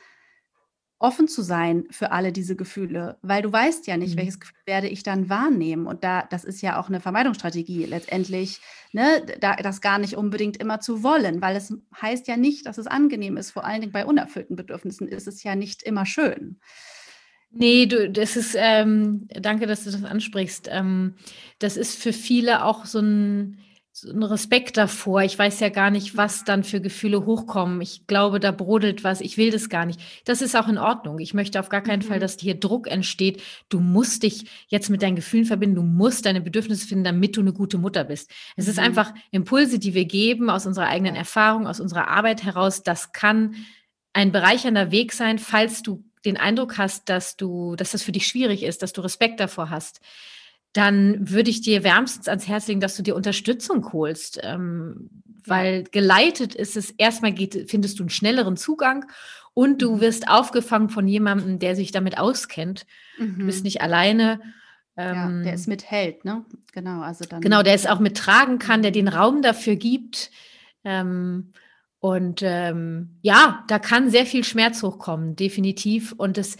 [0.97, 4.19] offen zu sein für alle diese Gefühle, weil du weißt ja nicht, mhm.
[4.19, 5.87] welches Gefühl werde ich dann wahrnehmen.
[5.87, 8.61] Und da, das ist ja auch eine Vermeidungsstrategie letztendlich,
[8.93, 12.77] ne, da, das gar nicht unbedingt immer zu wollen, weil es heißt ja nicht, dass
[12.77, 13.51] es angenehm ist.
[13.51, 16.59] Vor allen Dingen bei unerfüllten Bedürfnissen ist es ja nicht immer schön.
[17.51, 20.67] Nee, du, das ist, ähm, danke, dass du das ansprichst.
[20.71, 21.15] Ähm,
[21.59, 23.59] das ist für viele auch so ein,
[23.97, 25.21] so ein Respekt davor.
[25.21, 27.79] Ich weiß ja gar nicht, was dann für Gefühle hochkommen.
[27.79, 29.21] Ich glaube, da brodelt was.
[29.21, 30.01] Ich will das gar nicht.
[30.25, 31.19] Das ist auch in Ordnung.
[31.19, 32.07] Ich möchte auf gar keinen mhm.
[32.09, 33.41] Fall, dass hier Druck entsteht.
[33.69, 35.77] Du musst dich jetzt mit deinen Gefühlen verbinden.
[35.77, 38.29] Du musst deine Bedürfnisse finden, damit du eine gute Mutter bist.
[38.57, 38.71] Es mhm.
[38.71, 42.83] ist einfach Impulse, die wir geben aus unserer eigenen Erfahrung, aus unserer Arbeit heraus.
[42.83, 43.55] Das kann
[44.11, 48.27] ein bereichernder Weg sein, falls du den Eindruck hast, dass du, dass das für dich
[48.27, 50.01] schwierig ist, dass du Respekt davor hast
[50.75, 55.09] dann würde ich dir wärmstens ans Herz legen, dass du dir Unterstützung holst, ähm,
[55.45, 59.05] weil geleitet ist es, erstmal geht, findest du einen schnelleren Zugang
[59.53, 60.01] und du mhm.
[60.01, 62.85] wirst aufgefangen von jemandem, der sich damit auskennt.
[63.17, 63.39] Mhm.
[63.39, 63.63] Du bist mhm.
[63.63, 64.41] nicht alleine.
[64.97, 66.43] ja, der es ähm, mithält, ne?
[66.73, 67.39] Genau, also dann.
[67.39, 70.29] Genau, der es auch mittragen kann, der den Raum dafür gibt.
[70.83, 71.53] Ähm,
[71.99, 76.11] und ähm, ja, da kann sehr viel Schmerz hochkommen, definitiv.
[76.11, 76.57] Und es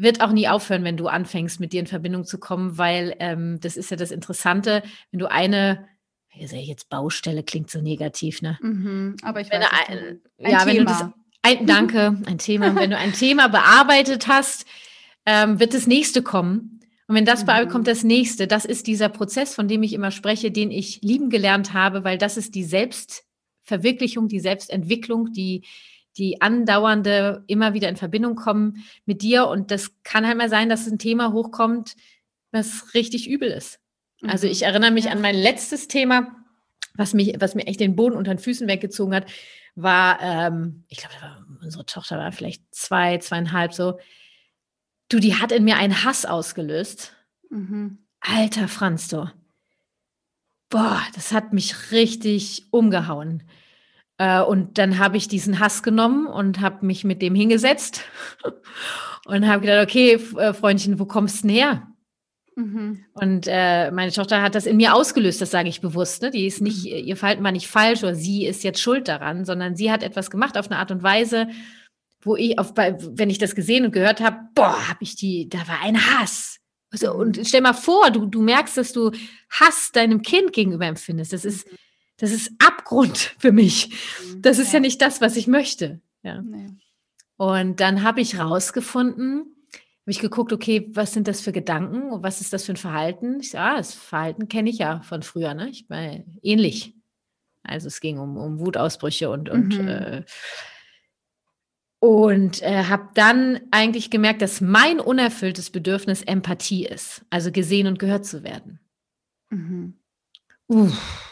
[0.00, 3.58] wird auch nie aufhören, wenn du anfängst, mit dir in Verbindung zu kommen, weil ähm,
[3.60, 5.86] das ist ja das Interessante, wenn du eine,
[6.32, 8.58] jetzt Baustelle klingt so negativ, ne?
[8.62, 10.66] Mhm, aber ich wenn weiß, ein, ein ja, Thema.
[10.66, 11.04] wenn du das,
[11.42, 12.74] ein, danke, ein Thema.
[12.76, 14.66] wenn du ein Thema bearbeitet hast,
[15.26, 16.80] ähm, wird das nächste kommen.
[17.06, 17.68] Und wenn das mhm.
[17.68, 18.46] kommt das nächste.
[18.46, 22.18] Das ist dieser Prozess, von dem ich immer spreche, den ich lieben gelernt habe, weil
[22.18, 25.64] das ist die Selbstverwirklichung, die Selbstentwicklung, die
[26.18, 29.46] die andauernde immer wieder in Verbindung kommen mit dir.
[29.46, 31.94] Und das kann halt mal sein, dass ein Thema hochkommt,
[32.50, 33.80] was richtig übel ist.
[34.26, 34.52] Also mhm.
[34.52, 36.34] ich erinnere mich an mein letztes Thema,
[36.94, 39.26] was mich, was mir echt den Boden unter den Füßen weggezogen hat,
[39.76, 41.14] war, ähm, ich glaube,
[41.62, 43.98] unsere Tochter war vielleicht zwei, zweieinhalb so,
[45.08, 47.12] du, die hat in mir einen Hass ausgelöst.
[47.50, 47.98] Mhm.
[48.20, 49.30] Alter Franz, du.
[50.68, 53.44] Boah, das hat mich richtig umgehauen.
[54.18, 58.02] Äh, und dann habe ich diesen Hass genommen und habe mich mit dem hingesetzt
[59.26, 61.88] und habe gedacht, okay, äh, Freundchen, wo kommst du denn her?
[62.56, 63.04] Mhm.
[63.14, 66.22] Und äh, meine Tochter hat das in mir ausgelöst, das sage ich bewusst.
[66.22, 66.32] Ne?
[66.32, 67.06] Die ist nicht, mhm.
[67.06, 70.30] ihr Verhalten war nicht falsch oder sie ist jetzt schuld daran, sondern sie hat etwas
[70.30, 71.46] gemacht auf eine Art und Weise,
[72.20, 75.58] wo ich, auf, wenn ich das gesehen und gehört habe, boah, habe ich die, da
[75.68, 76.58] war ein Hass.
[76.90, 79.12] Also, und stell mal vor, du, du merkst, dass du
[79.50, 81.32] Hass deinem Kind gegenüber empfindest.
[81.32, 81.76] Das ist, mhm.
[82.18, 83.96] Das ist Abgrund für mich.
[84.38, 86.00] Das ist ja, ja nicht das, was ich möchte.
[86.22, 86.42] Ja.
[86.42, 86.68] Nee.
[87.36, 92.22] Und dann habe ich rausgefunden, habe ich geguckt, okay, was sind das für Gedanken und
[92.22, 93.38] was ist das für ein Verhalten?
[93.40, 95.68] Ich sage, ah, das Verhalten kenne ich ja von früher, ne?
[95.68, 96.94] Ich meine, ähnlich.
[97.62, 99.88] Also es ging um, um Wutausbrüche und, und, mhm.
[99.88, 100.24] äh,
[102.00, 107.98] und äh, habe dann eigentlich gemerkt, dass mein unerfülltes Bedürfnis Empathie ist, also gesehen und
[107.98, 108.80] gehört zu werden.
[109.50, 109.94] Mhm.
[110.66, 111.27] Uff,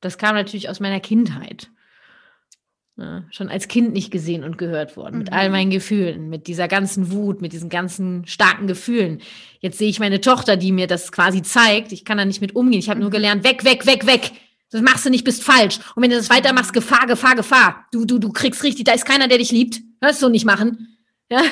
[0.00, 1.70] das kam natürlich aus meiner Kindheit.
[2.96, 5.18] Ja, schon als Kind nicht gesehen und gehört worden, mhm.
[5.20, 5.52] mit all mhm.
[5.52, 9.20] meinen Gefühlen, mit dieser ganzen Wut, mit diesen ganzen starken Gefühlen.
[9.60, 11.92] Jetzt sehe ich meine Tochter, die mir das quasi zeigt.
[11.92, 12.80] Ich kann da nicht mit umgehen.
[12.80, 13.14] Ich habe nur mhm.
[13.14, 14.32] gelernt, weg, weg, weg, weg.
[14.70, 15.78] Das machst du nicht, bist falsch.
[15.94, 17.86] Und wenn du das weitermachst, Gefahr, Gefahr, Gefahr.
[17.92, 19.80] Du, du, du kriegst richtig, da ist keiner, der dich liebt.
[20.00, 20.98] Das so nicht machen.
[21.30, 21.42] Ja.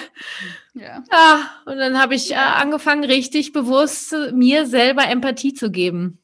[0.74, 1.02] Ja.
[1.12, 6.18] ja und dann habe ich äh, angefangen, richtig bewusst mir selber Empathie zu geben.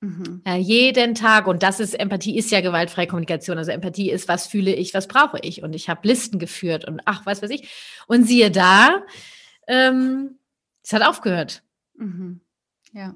[0.00, 0.42] Mhm.
[0.46, 1.46] Ja, jeden Tag.
[1.46, 3.58] Und das ist, Empathie ist ja gewaltfreie Kommunikation.
[3.58, 5.62] Also Empathie ist, was fühle ich, was brauche ich.
[5.62, 7.68] Und ich habe Listen geführt und ach, was weiß ich.
[8.06, 9.02] Und siehe da,
[9.66, 10.38] ähm,
[10.82, 11.62] es hat aufgehört.
[11.96, 12.40] Mhm.
[12.92, 13.14] Ja.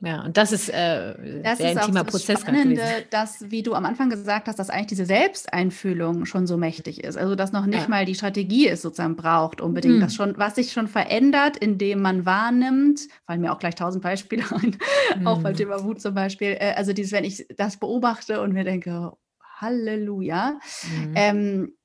[0.00, 2.40] Ja, und das ist äh, das sehr ist intimer auch das Prozess.
[2.40, 7.04] Spannende, dass, wie du am Anfang gesagt hast, dass eigentlich diese Selbsteinfühlung schon so mächtig
[7.04, 7.16] ist.
[7.16, 7.88] Also, dass noch nicht ja.
[7.88, 9.96] mal die Strategie es sozusagen braucht, unbedingt.
[9.96, 10.00] Mhm.
[10.00, 14.44] Das schon, was sich schon verändert, indem man wahrnimmt, fallen mir auch gleich tausend Beispiele
[14.50, 14.76] ein,
[15.18, 15.26] mhm.
[15.28, 15.58] auch beim hm.
[15.58, 16.56] Thema Wut zum Beispiel.
[16.58, 19.12] Äh, also, dieses, wenn ich das beobachte und mir denke,
[19.60, 20.58] Halleluja.
[20.82, 21.12] Mhm.
[21.14, 21.76] Ähm,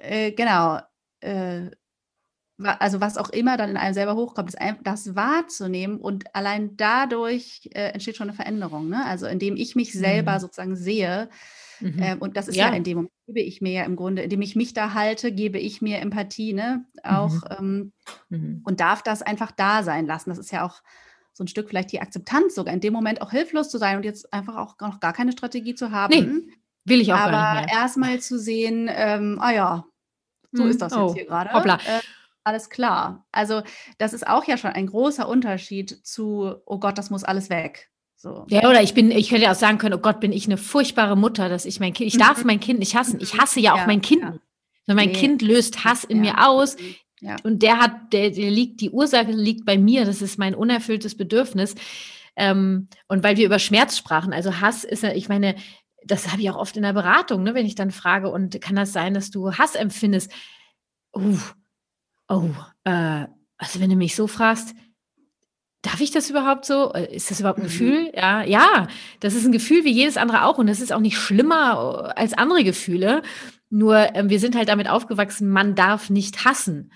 [0.00, 0.80] äh, genau.
[1.20, 1.70] Äh,
[2.64, 7.68] also was auch immer dann in einem selber hochkommt, ist das wahrzunehmen und allein dadurch
[7.72, 8.88] äh, entsteht schon eine Veränderung.
[8.88, 9.04] Ne?
[9.04, 10.40] Also indem ich mich selber mhm.
[10.40, 11.28] sozusagen sehe,
[11.80, 12.02] mhm.
[12.02, 12.70] äh, und das ist ja.
[12.70, 12.74] ja.
[12.74, 15.58] in dem Moment, gebe ich mir ja im Grunde, indem ich mich da halte, gebe
[15.58, 16.84] ich mir Empathie, ne?
[17.04, 17.92] Auch mhm.
[18.30, 18.62] Ähm, mhm.
[18.64, 20.30] und darf das einfach da sein lassen.
[20.30, 20.82] Das ist ja auch
[21.32, 24.04] so ein Stück vielleicht die Akzeptanz, sogar in dem Moment auch hilflos zu sein und
[24.04, 26.12] jetzt einfach auch noch gar keine Strategie zu haben.
[26.12, 26.52] Nee,
[26.84, 27.80] will ich auch Aber gar nicht mehr.
[27.80, 29.84] erstmal zu sehen, ähm, ah ja,
[30.50, 31.06] so ist das oh.
[31.06, 31.52] jetzt hier gerade.
[31.52, 31.76] Hoppla.
[31.76, 32.00] Äh,
[32.48, 33.26] alles klar.
[33.30, 33.62] Also
[33.98, 37.90] das ist auch ja schon ein großer Unterschied zu, oh Gott, das muss alles weg.
[38.16, 38.46] So.
[38.48, 40.56] Ja, oder ich bin, ich könnte ja auch sagen können, oh Gott, bin ich eine
[40.56, 43.20] furchtbare Mutter, dass ich mein Kind, ich darf mein Kind nicht hassen.
[43.20, 44.22] Ich hasse ja auch ja, mein Kind.
[44.22, 44.94] Ja.
[44.94, 45.14] mein nee.
[45.14, 46.32] Kind löst Hass in ja.
[46.32, 46.76] mir aus.
[47.20, 47.36] Ja.
[47.44, 50.04] Und der hat, der, der liegt, die Ursache liegt bei mir.
[50.04, 51.76] Das ist mein unerfülltes Bedürfnis.
[52.34, 55.54] Ähm, und weil wir über Schmerz sprachen, also Hass ist, ich meine,
[56.04, 58.76] das habe ich auch oft in der Beratung, ne, wenn ich dann frage, und kann
[58.76, 60.32] das sein, dass du Hass empfindest?
[61.14, 61.38] Uh,
[62.28, 62.50] Oh,
[62.84, 64.74] äh, also wenn du mich so fragst,
[65.82, 66.92] darf ich das überhaupt so?
[66.92, 67.68] Äh, ist das überhaupt ein mhm.
[67.68, 68.12] Gefühl?
[68.14, 68.88] Ja, ja,
[69.20, 72.20] das ist ein Gefühl wie jedes andere auch und das ist auch nicht schlimmer äh,
[72.20, 73.22] als andere Gefühle.
[73.70, 76.92] Nur äh, wir sind halt damit aufgewachsen, man darf nicht hassen.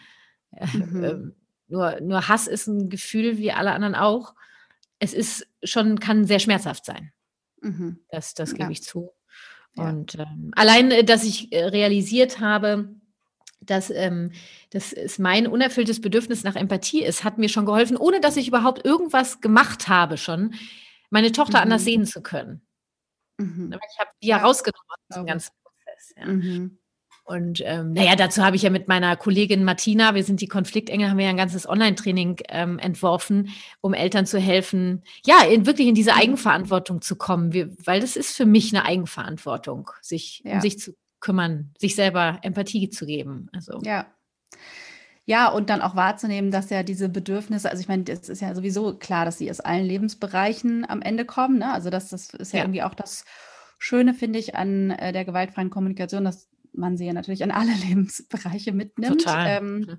[0.50, 1.04] Mhm.
[1.04, 1.34] Ähm,
[1.68, 4.34] nur, nur Hass ist ein Gefühl wie alle anderen auch.
[4.98, 7.12] Es ist schon, kann sehr schmerzhaft sein.
[7.62, 8.00] Mhm.
[8.10, 8.70] Das, das gebe ja.
[8.70, 9.10] ich zu.
[9.74, 12.94] Und ähm, allein, äh, dass ich realisiert habe,
[13.64, 14.32] dass ähm,
[14.70, 18.48] das ist mein unerfülltes Bedürfnis nach Empathie ist, hat mir schon geholfen, ohne dass ich
[18.48, 20.54] überhaupt irgendwas gemacht habe schon,
[21.10, 21.62] meine Tochter mhm.
[21.64, 22.62] anders sehen zu können.
[23.38, 23.74] Mhm.
[23.92, 26.14] Ich habe die ja rausgenommen aus dem ganzen Prozess.
[26.16, 26.26] Ja.
[26.26, 26.78] Mhm.
[27.24, 31.08] Und ähm, naja, dazu habe ich ja mit meiner Kollegin Martina, wir sind die Konfliktengel,
[31.08, 35.86] haben wir ja ein ganzes Online-Training ähm, entworfen, um Eltern zu helfen, ja, in, wirklich
[35.86, 36.18] in diese mhm.
[36.18, 40.54] Eigenverantwortung zu kommen, wir, weil das ist für mich eine Eigenverantwortung, sich ja.
[40.54, 43.48] um sich zu kümmern, sich selber Empathie zu geben.
[43.54, 43.80] Also.
[43.84, 44.06] Ja.
[45.24, 48.54] Ja, und dann auch wahrzunehmen, dass ja diese Bedürfnisse, also ich meine, es ist ja
[48.54, 51.60] sowieso klar, dass sie aus allen Lebensbereichen am Ende kommen.
[51.60, 51.72] Ne?
[51.72, 53.24] Also das, das ist ja, ja, irgendwie auch das
[53.78, 57.72] Schöne, finde ich, an äh, der gewaltfreien Kommunikation, dass man sie ja natürlich an alle
[57.88, 59.22] Lebensbereiche mitnimmt.
[59.22, 59.58] Total.
[59.62, 59.98] Ähm,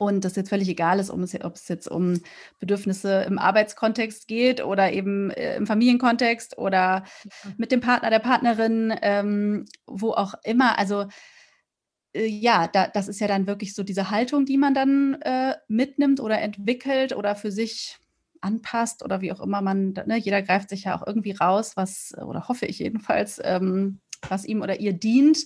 [0.00, 2.22] und das jetzt völlig egal ist, ob es jetzt um
[2.58, 7.04] Bedürfnisse im Arbeitskontext geht oder eben äh, im Familienkontext oder
[7.44, 7.54] mhm.
[7.58, 10.78] mit dem Partner, der Partnerin, ähm, wo auch immer.
[10.78, 11.06] Also
[12.14, 15.56] äh, ja, da, das ist ja dann wirklich so diese Haltung, die man dann äh,
[15.68, 17.98] mitnimmt oder entwickelt oder für sich
[18.40, 22.14] anpasst oder wie auch immer man, ne, jeder greift sich ja auch irgendwie raus, was,
[22.16, 25.44] oder hoffe ich jedenfalls, ähm, was ihm oder ihr dient.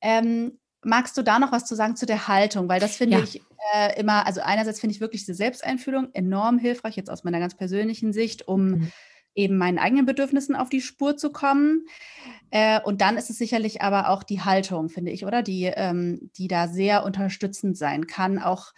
[0.00, 2.68] Ähm, magst du da noch was zu sagen zu der Haltung?
[2.68, 3.22] Weil das finde ja.
[3.22, 3.42] ich
[3.74, 7.56] äh, immer, also einerseits finde ich wirklich diese Selbsteinfühlung enorm hilfreich, jetzt aus meiner ganz
[7.56, 8.92] persönlichen Sicht, um mhm.
[9.34, 11.86] eben meinen eigenen Bedürfnissen auf die Spur zu kommen.
[12.50, 15.42] Äh, und dann ist es sicherlich aber auch die Haltung, finde ich, oder?
[15.42, 18.72] Die, ähm, die da sehr unterstützend sein kann, auch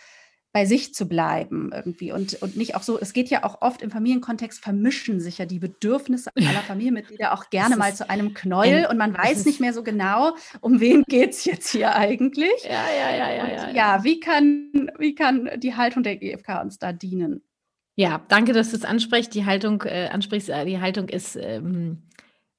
[0.54, 3.82] bei sich zu bleiben irgendwie und, und nicht auch so, es geht ja auch oft
[3.82, 8.86] im Familienkontext, vermischen sich ja die Bedürfnisse aller Familienmitglieder auch gerne mal zu einem Knäuel
[8.86, 12.52] und man weiß nicht mehr so genau, um wen geht es jetzt hier eigentlich.
[12.62, 14.04] Ja, ja, ja, ja, ja, ja.
[14.04, 17.42] wie kann, wie kann die Haltung der GfK uns da dienen?
[17.96, 19.34] Ja, danke, dass du es ansprichst.
[19.34, 22.04] Die Haltung, äh, ansprichst, äh, die Haltung ist ähm,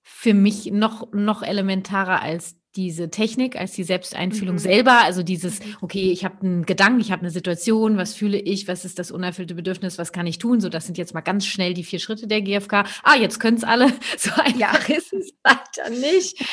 [0.01, 4.59] für mich noch, noch elementarer als diese Technik als die Selbsteinfühlung mhm.
[4.59, 5.77] selber, also dieses, mhm.
[5.81, 9.11] okay, ich habe einen Gedanken, ich habe eine Situation, was fühle ich, was ist das
[9.11, 10.59] unerfüllte Bedürfnis, was kann ich tun?
[10.59, 12.83] So, das sind jetzt mal ganz schnell die vier Schritte der GfK.
[13.03, 13.91] Ah, jetzt können es alle.
[14.17, 14.95] So einfach ja.
[14.95, 16.43] ist es weiter nicht.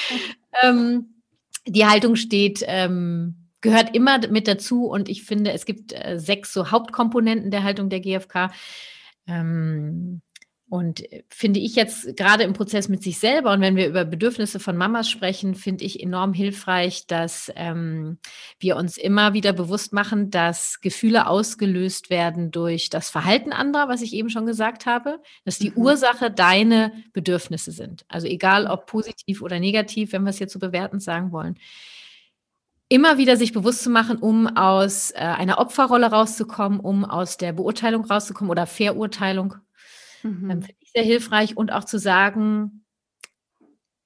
[0.62, 1.22] ähm,
[1.66, 6.52] die Haltung steht, ähm, gehört immer mit dazu und ich finde, es gibt äh, sechs
[6.52, 8.50] so Hauptkomponenten der Haltung der GfK.
[9.26, 10.22] Ähm,
[10.72, 14.06] und äh, finde ich jetzt gerade im Prozess mit sich selber und wenn wir über
[14.06, 18.16] Bedürfnisse von Mamas sprechen, finde ich enorm hilfreich, dass ähm,
[18.58, 24.00] wir uns immer wieder bewusst machen, dass Gefühle ausgelöst werden durch das Verhalten anderer, was
[24.00, 25.76] ich eben schon gesagt habe, dass die mhm.
[25.76, 28.06] Ursache deine Bedürfnisse sind.
[28.08, 31.58] Also egal ob positiv oder negativ, wenn wir es jetzt so bewertend sagen wollen
[32.88, 37.54] immer wieder sich bewusst zu machen, um aus äh, einer Opferrolle rauszukommen, um aus der
[37.54, 39.54] Beurteilung rauszukommen oder Verurteilung
[40.22, 40.50] Mhm.
[40.50, 42.84] Ähm, Finde ich sehr hilfreich und auch zu sagen,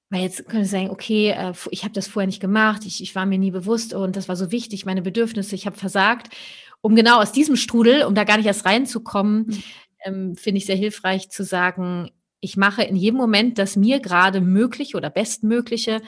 [0.09, 3.15] weil jetzt können Sie sagen, okay, äh, ich habe das vorher nicht gemacht, ich, ich
[3.15, 6.33] war mir nie bewusst und das war so wichtig, meine Bedürfnisse, ich habe versagt.
[6.81, 9.63] Um genau aus diesem Strudel, um da gar nicht erst reinzukommen, mhm.
[10.05, 14.41] ähm, finde ich sehr hilfreich zu sagen, ich mache in jedem Moment das mir gerade
[14.41, 16.01] mögliche oder bestmögliche,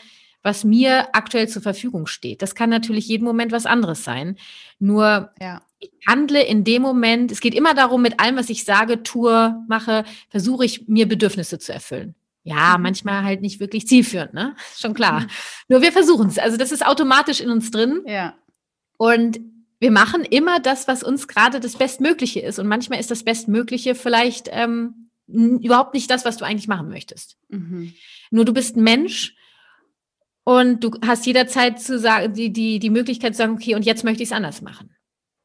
[0.43, 2.41] was mir aktuell zur Verfügung steht.
[2.41, 4.38] Das kann natürlich jeden Moment was anderes sein.
[4.78, 8.65] Nur ja ich handle in dem Moment, es geht immer darum, mit allem, was ich
[8.65, 12.15] sage, tue, mache, versuche ich mir Bedürfnisse zu erfüllen.
[12.44, 12.84] Ja, mhm.
[12.84, 14.56] manchmal halt nicht wirklich zielführend, ne?
[14.78, 15.22] Schon klar.
[15.22, 15.28] Mhm.
[15.70, 16.38] Nur wir versuchen es.
[16.38, 18.02] Also das ist automatisch in uns drin.
[18.06, 18.36] Ja.
[18.98, 19.39] Und
[19.80, 22.60] wir machen immer das, was uns gerade das Bestmögliche ist.
[22.60, 27.38] Und manchmal ist das Bestmögliche vielleicht ähm, überhaupt nicht das, was du eigentlich machen möchtest.
[27.50, 27.94] Mhm.
[28.32, 29.36] Nur du bist ein Mensch
[30.44, 34.04] und du hast jederzeit zu sagen, die, die, die Möglichkeit zu sagen, okay, und jetzt
[34.04, 34.96] möchte ich es anders machen.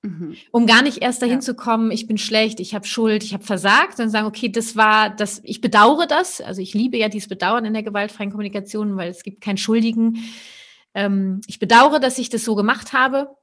[0.04, 0.36] Mhm.
[0.50, 1.40] Um gar nicht erst dahin ja.
[1.40, 4.76] zu kommen, ich bin schlecht, ich habe Schuld, ich habe versagt, sondern sagen, okay, das
[4.76, 6.42] war das, ich bedauere das.
[6.42, 10.18] Also ich liebe ja dieses Bedauern in der gewaltfreien Kommunikation, weil es gibt keinen Schuldigen.
[10.92, 13.34] Ähm, ich bedauere, dass ich das so gemacht habe.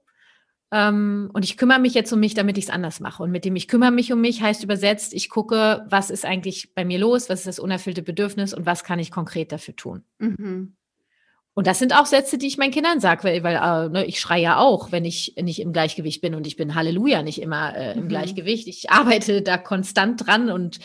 [0.72, 3.24] Ähm, und ich kümmere mich jetzt um mich, damit ich es anders mache.
[3.24, 6.76] Und mit dem ich kümmere mich um mich heißt übersetzt, ich gucke, was ist eigentlich
[6.76, 10.04] bei mir los, was ist das unerfüllte Bedürfnis und was kann ich konkret dafür tun.
[10.20, 10.76] Mhm.
[11.54, 14.20] Und das sind auch Sätze, die ich meinen Kindern sage, weil, weil äh, ne, ich
[14.20, 17.76] schreie ja auch, wenn ich nicht im Gleichgewicht bin und ich bin Halleluja nicht immer
[17.76, 18.08] äh, im mhm.
[18.08, 18.68] Gleichgewicht.
[18.68, 20.80] Ich arbeite da konstant dran und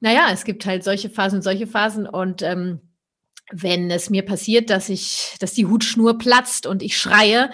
[0.00, 2.80] naja, es gibt halt solche Phasen und solche Phasen und ähm,
[3.50, 7.50] wenn es mir passiert, dass ich, dass die Hutschnur platzt und ich schreie,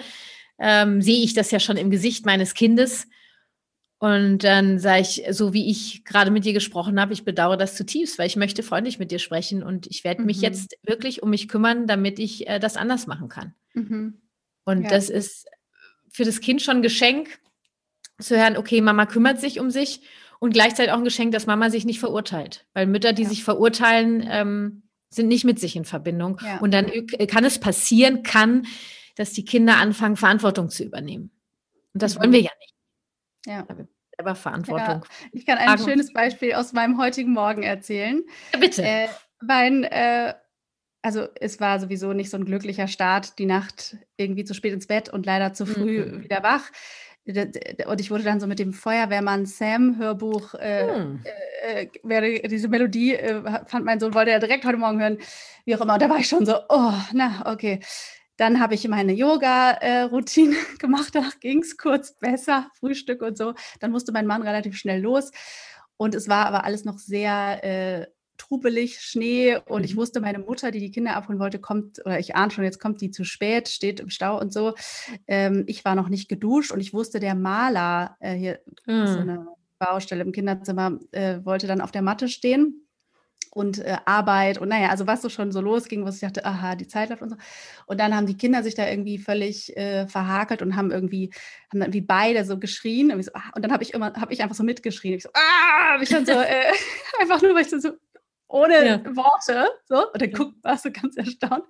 [0.59, 3.07] ähm, sehe ich das ja schon im Gesicht meines Kindes
[4.05, 7.73] und dann sage ich, so wie ich gerade mit dir gesprochen habe, ich bedauere das
[7.73, 10.27] zutiefst, weil ich möchte freundlich mit dir sprechen und ich werde mhm.
[10.27, 13.55] mich jetzt wirklich um mich kümmern, damit ich äh, das anders machen kann.
[13.73, 14.21] Mhm.
[14.63, 14.89] Und ja.
[14.89, 15.47] das ist
[16.11, 17.39] für das Kind schon ein Geschenk,
[18.19, 20.01] zu hören, okay, Mama kümmert sich um sich
[20.37, 22.67] und gleichzeitig auch ein Geschenk, dass Mama sich nicht verurteilt.
[22.73, 23.29] Weil Mütter, die ja.
[23.29, 26.39] sich verurteilen, ähm, sind nicht mit sich in Verbindung.
[26.45, 26.59] Ja.
[26.59, 26.91] Und dann
[27.27, 28.67] kann es passieren, kann,
[29.15, 31.31] dass die Kinder anfangen, Verantwortung zu übernehmen.
[31.95, 32.19] Und das mhm.
[32.19, 32.75] wollen wir ja nicht.
[33.47, 33.65] Ja.
[34.17, 35.01] Selber Verantwortung.
[35.03, 38.23] Ja, ich kann ein schönes Beispiel aus meinem heutigen Morgen erzählen.
[38.53, 38.83] Ja, bitte.
[38.83, 39.07] Äh,
[39.41, 40.33] mein, äh,
[41.01, 44.87] also es war sowieso nicht so ein glücklicher Start, die Nacht irgendwie zu spät ins
[44.87, 46.23] Bett und leider zu früh mhm.
[46.23, 46.71] wieder wach.
[47.87, 51.23] Und ich wurde dann so mit dem Feuerwehrmann Sam Hörbuch, äh, hm.
[51.63, 55.17] äh, äh, diese Melodie äh, fand mein Sohn, wollte er direkt heute Morgen hören,
[55.65, 55.95] wie auch immer.
[55.95, 57.79] Und da war ich schon so, oh, na, okay.
[58.37, 63.53] Dann habe ich meine Yoga-Routine gemacht, danach ging es kurz besser, Frühstück und so.
[63.79, 65.31] Dann musste mein Mann relativ schnell los.
[65.97, 68.07] Und es war aber alles noch sehr äh,
[68.37, 69.57] trubelig, Schnee.
[69.57, 69.85] Und mhm.
[69.85, 72.79] ich wusste, meine Mutter, die die Kinder abholen wollte, kommt, oder ich ahne schon, jetzt
[72.79, 74.73] kommt die zu spät, steht im Stau und so.
[75.27, 79.07] Ähm, ich war noch nicht geduscht und ich wusste, der Maler äh, hier, mhm.
[79.07, 79.47] so eine
[79.79, 82.84] Baustelle im Kinderzimmer, äh, wollte dann auf der Matte stehen
[83.55, 86.75] und äh, Arbeit und naja, also was so schon so losging, wo ich dachte, aha,
[86.75, 87.37] die Zeit läuft und so.
[87.85, 91.31] Und dann haben die Kinder sich da irgendwie völlig äh, verhakelt und haben irgendwie,
[91.71, 93.13] haben dann wie beide so geschrien.
[93.13, 95.15] Und, so, ah, und dann habe ich immer, habe ich einfach so mitgeschrien.
[95.15, 96.73] Ich so, ah, ich dann so, äh,
[97.21, 97.91] einfach nur, weil ich so,
[98.49, 99.15] ohne ja.
[99.15, 99.69] Worte.
[99.85, 100.11] So.
[100.11, 101.63] Und dann guckt, warst du ganz erstaunt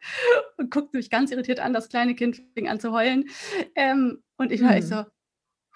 [0.58, 1.72] und guckte mich ganz irritiert an.
[1.72, 3.26] Das kleine Kind fing an zu heulen.
[3.76, 4.78] Ähm, und ich war mhm.
[4.78, 5.04] echt so,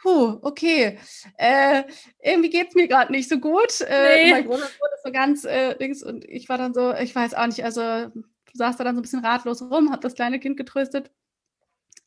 [0.02, 0.98] puh, okay,
[1.38, 1.84] äh,
[2.24, 3.82] irgendwie geht es mir gerade nicht so gut.
[3.82, 4.32] Äh, nee.
[4.32, 7.48] Mein Sohn ist so ganz äh, links und ich war dann so, ich weiß auch
[7.48, 7.82] nicht, also
[8.54, 11.12] saß da dann so ein bisschen ratlos rum, habe das kleine Kind getröstet.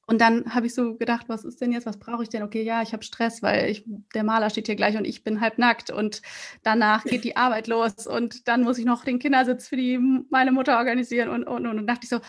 [0.07, 2.43] Und dann habe ich so gedacht, was ist denn jetzt, was brauche ich denn?
[2.43, 3.85] Okay, ja, ich habe Stress, weil ich,
[4.15, 6.23] der Maler steht hier gleich und ich bin halb nackt und
[6.65, 10.51] danach geht die Arbeit los und dann muss ich noch den Kindersitz für die, meine
[10.51, 11.79] Mutter organisieren und, und, und.
[11.79, 12.21] Und dachte ich so,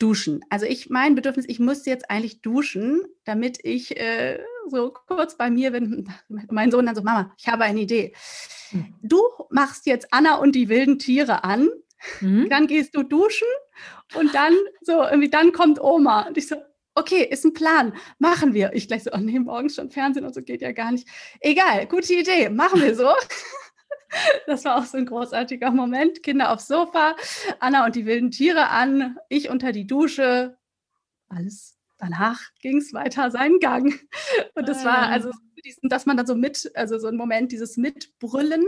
[0.00, 0.44] duschen.
[0.48, 5.50] Also ich, mein Bedürfnis, ich müsste jetzt eigentlich duschen, damit ich äh, so kurz bei
[5.50, 6.12] mir bin.
[6.50, 8.14] Mein Sohn dann so, Mama, ich habe eine Idee.
[8.70, 8.94] Hm.
[9.02, 9.20] Du
[9.50, 11.68] machst jetzt Anna und die wilden Tiere an,
[12.20, 12.48] mhm.
[12.48, 13.48] dann gehst du duschen
[14.14, 16.22] und dann so irgendwie, dann kommt Oma.
[16.22, 16.56] Und ich so,
[16.94, 18.72] okay, ist ein Plan, machen wir.
[18.74, 21.08] Ich gleich so, oh nee, morgens schon Fernsehen und so geht ja gar nicht.
[21.40, 23.08] Egal, gute Idee, machen wir so.
[24.46, 26.22] Das war auch so ein großartiger Moment.
[26.22, 27.14] Kinder aufs Sofa,
[27.60, 30.56] Anna und die wilden Tiere an, ich unter die Dusche.
[31.28, 33.94] Alles danach ging es weiter seinen Gang.
[34.54, 35.08] Und das war ah.
[35.08, 35.30] also,
[35.82, 38.64] dass man dann so mit, also so ein Moment, dieses Mitbrüllen.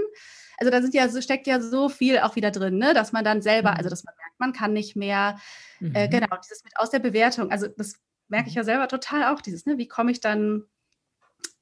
[0.58, 2.94] Also da sind ja, steckt ja so viel auch wieder drin, ne?
[2.94, 3.90] dass man dann selber, also mhm.
[3.90, 5.38] dass man merkt, man kann nicht mehr.
[5.80, 5.94] Äh, mhm.
[5.94, 7.50] Äh, genau, dieses mit aus der Bewertung.
[7.50, 7.94] Also das
[8.28, 9.78] merke ich ja selber total auch, dieses, ne?
[9.78, 10.64] wie komme ich dann,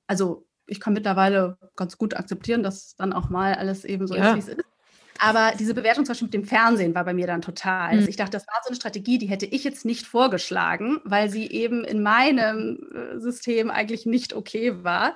[0.07, 4.30] also ich kann mittlerweile ganz gut akzeptieren, dass dann auch mal alles eben so ja.
[4.30, 4.69] ist, wie es ist.
[5.20, 7.92] Aber diese Bewertung zum Beispiel mit dem Fernsehen war bei mir dann total.
[7.92, 7.98] Mhm.
[7.98, 11.28] Also ich dachte, das war so eine Strategie, die hätte ich jetzt nicht vorgeschlagen, weil
[11.28, 15.14] sie eben in meinem äh, System eigentlich nicht okay war.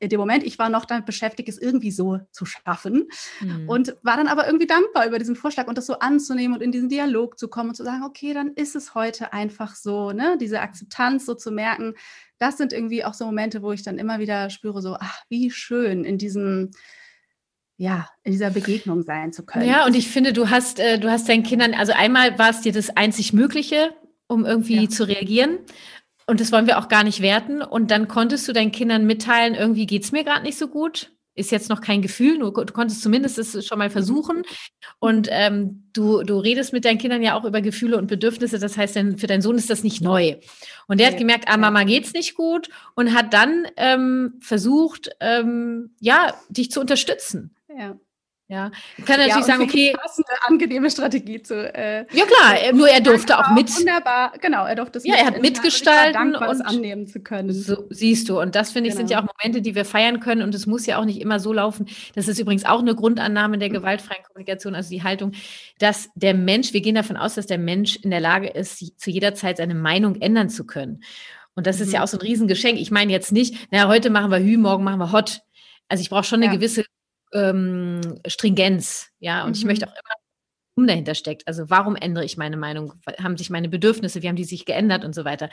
[0.00, 3.08] In dem Moment, ich war noch damit beschäftigt, es irgendwie so zu schaffen
[3.40, 3.68] mhm.
[3.68, 6.72] und war dann aber irgendwie dankbar über diesen Vorschlag und das so anzunehmen und in
[6.72, 10.38] diesen Dialog zu kommen und zu sagen, okay, dann ist es heute einfach so, ne?
[10.40, 11.94] diese Akzeptanz so zu merken,
[12.38, 15.50] das sind irgendwie auch so Momente, wo ich dann immer wieder spüre, so, ach, wie
[15.50, 16.70] schön in diesem,
[17.76, 19.66] ja, in dieser Begegnung sein zu können.
[19.66, 22.60] Ja, und ich finde, du hast, äh, du hast deinen Kindern, also einmal war es
[22.60, 23.94] dir das einzig Mögliche,
[24.28, 24.88] um irgendwie ja.
[24.88, 25.58] zu reagieren.
[26.26, 27.62] Und das wollen wir auch gar nicht werten.
[27.62, 31.10] Und dann konntest du deinen Kindern mitteilen, irgendwie geht es mir gerade nicht so gut
[31.34, 34.42] ist jetzt noch kein Gefühl, du, du konntest zumindest es schon mal versuchen.
[34.98, 38.58] Und ähm, du, du redest mit deinen Kindern ja auch über Gefühle und Bedürfnisse.
[38.58, 40.36] Das heißt, denn für deinen Sohn ist das nicht neu.
[40.88, 41.14] Und der okay.
[41.14, 46.70] hat gemerkt, ah, Mama geht's nicht gut und hat dann ähm, versucht, ähm, ja, dich
[46.70, 47.54] zu unterstützen.
[47.78, 47.96] Ja.
[48.52, 49.96] Ja, ich kann natürlich ja, sagen, okay.
[49.98, 51.54] Passende, angenehme Strategie zu.
[51.74, 53.74] Äh, ja klar, nur er durfte auch mit.
[53.74, 55.06] Wunderbar, genau, er durfte es.
[55.06, 57.50] Ja, er hat mitgestalten und annehmen zu können.
[57.50, 58.38] So siehst du.
[58.38, 59.08] Und das finde ich genau.
[59.08, 60.42] sind ja auch Momente, die wir feiern können.
[60.42, 61.86] Und es muss ja auch nicht immer so laufen.
[62.14, 65.32] Das ist übrigens auch eine Grundannahme der gewaltfreien Kommunikation, also die Haltung,
[65.78, 69.10] dass der Mensch, wir gehen davon aus, dass der Mensch in der Lage ist, zu
[69.10, 71.02] jeder Zeit seine Meinung ändern zu können.
[71.54, 71.84] Und das mhm.
[71.84, 72.04] ist ja mhm.
[72.04, 72.78] auch so ein Riesengeschenk.
[72.78, 75.40] Ich meine jetzt nicht, naja, heute machen wir Hü, morgen machen wir Hot.
[75.88, 76.52] Also ich brauche schon eine ja.
[76.52, 76.84] gewisse
[77.32, 79.54] ähm, Stringenz, ja, und mhm.
[79.54, 80.14] ich möchte auch immer
[80.74, 81.46] um dahinter steckt.
[81.46, 82.94] Also warum ändere ich meine Meinung?
[83.22, 85.50] Haben sich meine Bedürfnisse, wie haben die sich geändert und so weiter.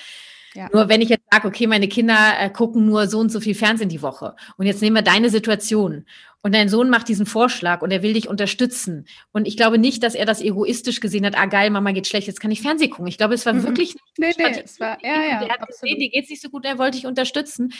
[0.55, 0.67] Ja.
[0.73, 3.53] Nur wenn ich jetzt sage, okay, meine Kinder äh, gucken nur so und so viel
[3.53, 6.07] Fernsehen die Woche und jetzt nehmen wir deine Situation
[6.41, 10.01] und dein Sohn macht diesen Vorschlag und er will dich unterstützen und ich glaube nicht,
[10.01, 12.89] dass er das egoistisch gesehen hat, ah geil, Mama geht schlecht, jetzt kann ich Fernsehen
[12.89, 13.05] gucken.
[13.05, 13.63] Ich glaube, es war mhm.
[13.63, 16.49] wirklich nee, nee, es war, ja, ja, der hat gesehen, dir geht es nicht so
[16.49, 17.71] gut, er wollte dich unterstützen.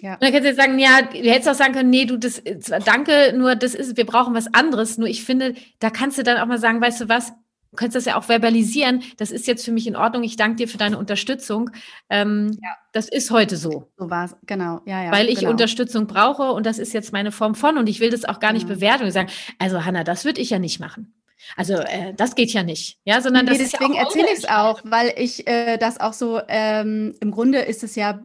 [0.00, 0.14] Ja.
[0.14, 2.42] Und dann kannst du jetzt sagen, ja, du hättest auch sagen können, nee, du, das,
[2.84, 4.98] danke, nur das ist, wir brauchen was anderes.
[4.98, 7.32] Nur ich finde, da kannst du dann auch mal sagen, weißt du was,
[7.70, 10.56] du kannst das ja auch verbalisieren, das ist jetzt für mich in Ordnung, ich danke
[10.56, 11.70] dir für deine Unterstützung.
[12.08, 12.70] Ähm, ja.
[12.92, 13.90] Das ist heute so.
[13.96, 15.12] So war es, genau, ja, ja.
[15.12, 15.52] Weil ich genau.
[15.52, 18.52] Unterstützung brauche und das ist jetzt meine Form von und ich will das auch gar
[18.52, 18.76] nicht genau.
[18.76, 21.14] bewerten und sagen, also Hanna, das würde ich ja nicht machen.
[21.56, 24.38] Also äh, das geht ja nicht, ja, sondern nee, das deswegen ist ja erzähle ich
[24.38, 28.20] es auch, weil ich äh, das auch so ähm, im Grunde ist es ja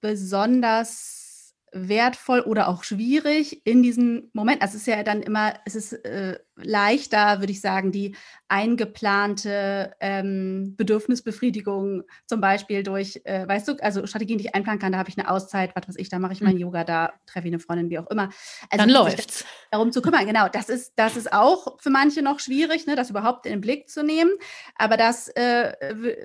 [0.00, 4.62] besonders wertvoll oder auch schwierig in diesem Moment.
[4.62, 8.16] Also es ist ja dann immer, es ist äh, leichter, würde ich sagen, die
[8.48, 14.92] eingeplante ähm, Bedürfnisbefriedigung, zum Beispiel durch, äh, weißt du, also Strategien, die ich einplanen kann,
[14.92, 16.60] da habe ich eine Auszeit, was weiß ich, da mache ich mein mhm.
[16.60, 18.30] Yoga, da treffe ich eine Freundin, wie auch immer.
[18.70, 19.44] Also, Dann läuft's.
[19.70, 20.48] Darum zu kümmern, genau.
[20.48, 23.88] Das ist, das ist auch für manche noch schwierig, ne, das überhaupt in den Blick
[23.90, 24.30] zu nehmen.
[24.76, 25.72] Aber das, äh,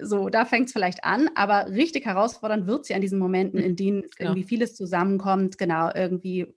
[0.02, 1.30] so, da fängt es vielleicht an.
[1.36, 6.54] Aber richtig herausfordernd wird sie an diesen Momenten, in denen irgendwie vieles zusammenkommt, genau, irgendwie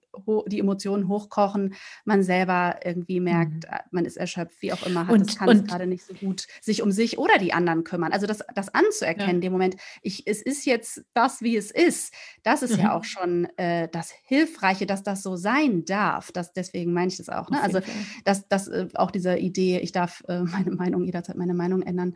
[0.47, 3.71] die Emotionen hochkochen, man selber irgendwie merkt, mhm.
[3.71, 6.13] Äh, man ist erschöpft, wie auch immer, hat und, es kann es gerade nicht so
[6.13, 8.11] gut sich um sich oder die anderen kümmern.
[8.11, 9.41] Also das, das anzuerkennen, ja.
[9.41, 12.13] dem Moment, ich, es ist jetzt das, wie es ist,
[12.43, 12.83] das ist mhm.
[12.83, 16.31] ja auch schon äh, das Hilfreiche, dass das so sein darf.
[16.31, 17.49] Das, deswegen meine ich das auch.
[17.49, 17.61] Ne?
[17.61, 17.81] Also
[18.23, 22.15] dass das äh, auch diese Idee, ich darf äh, meine Meinung jederzeit meine Meinung ändern.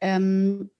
[0.00, 0.70] Ähm,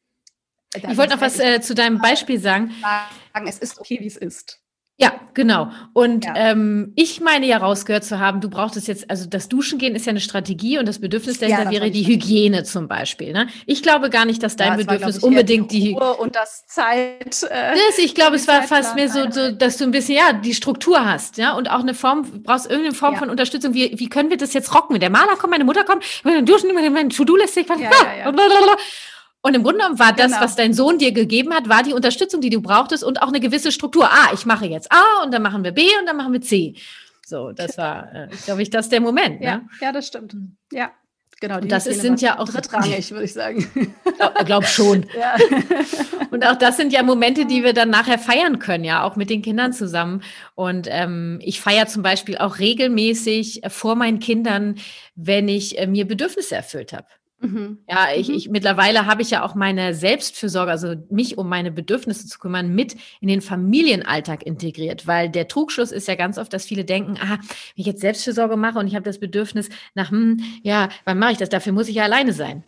[0.75, 2.73] ich wollte noch was äh, zu deinem Beispiel sagen.
[2.81, 3.47] sagen.
[3.47, 4.60] Es ist okay, wie es ist.
[5.01, 5.71] Ja, genau.
[5.95, 6.35] Und ja.
[6.37, 9.95] Ähm, ich meine ja rausgehört zu haben, du brauchst es jetzt, also das Duschen gehen
[9.95, 13.33] ist ja eine Strategie und das Bedürfnis dahinter ja, wäre die Hygiene zum Beispiel.
[13.33, 13.49] Ne?
[13.65, 17.43] Ich glaube gar nicht, dass dein ja, Bedürfnis war, unbedingt die Ruhe und das Zeit.
[17.45, 20.35] Äh, das, ich glaube, es war fast mehr so, so, dass du ein bisschen ja
[20.35, 23.73] die Struktur hast, ja und auch eine Form brauchst irgendeine Form von Unterstützung.
[23.73, 25.01] Wie, wie können wir das jetzt rocken?
[25.01, 26.05] Der Maler kommt, meine Mutter kommt,
[26.45, 27.89] duschen, mein To-Do-Liste, ja, ja,
[28.19, 28.33] ja.
[29.43, 30.43] Und im Grunde genommen war das, genau.
[30.43, 33.41] was dein Sohn dir gegeben hat, war die Unterstützung, die du brauchtest und auch eine
[33.41, 34.05] gewisse Struktur.
[34.05, 36.75] Ah, ich mache jetzt A und dann machen wir B und dann machen wir C.
[37.27, 39.41] So, das war, äh, glaube ich, das der Moment.
[39.41, 39.69] Ja, ne?
[39.81, 40.35] ja das stimmt.
[40.73, 40.91] Ja,
[41.41, 41.59] genau.
[41.59, 43.67] und das ist, sind ja auch drittrangig, würde ich sagen.
[44.17, 45.07] Glaub, glaub schon.
[45.19, 45.37] Ja.
[46.31, 49.31] Und auch das sind ja Momente, die wir dann nachher feiern können, ja, auch mit
[49.31, 50.23] den Kindern zusammen.
[50.55, 54.77] Und ähm, ich feiere zum Beispiel auch regelmäßig vor meinen Kindern,
[55.17, 57.09] wenn ich äh, mir Bedürfnisse erfüllt habe.
[57.41, 57.79] Mhm.
[57.89, 58.35] Ja, ich, mhm.
[58.35, 62.75] ich mittlerweile habe ich ja auch meine Selbstfürsorge, also mich um meine Bedürfnisse zu kümmern,
[62.75, 67.17] mit in den Familienalltag integriert, weil der Trugschluss ist ja ganz oft, dass viele denken,
[67.21, 67.39] ah, wenn
[67.77, 71.39] ich jetzt Selbstfürsorge mache und ich habe das Bedürfnis nach, hm, ja, wann mache ich
[71.39, 71.49] das?
[71.49, 72.63] Dafür muss ich ja alleine sein.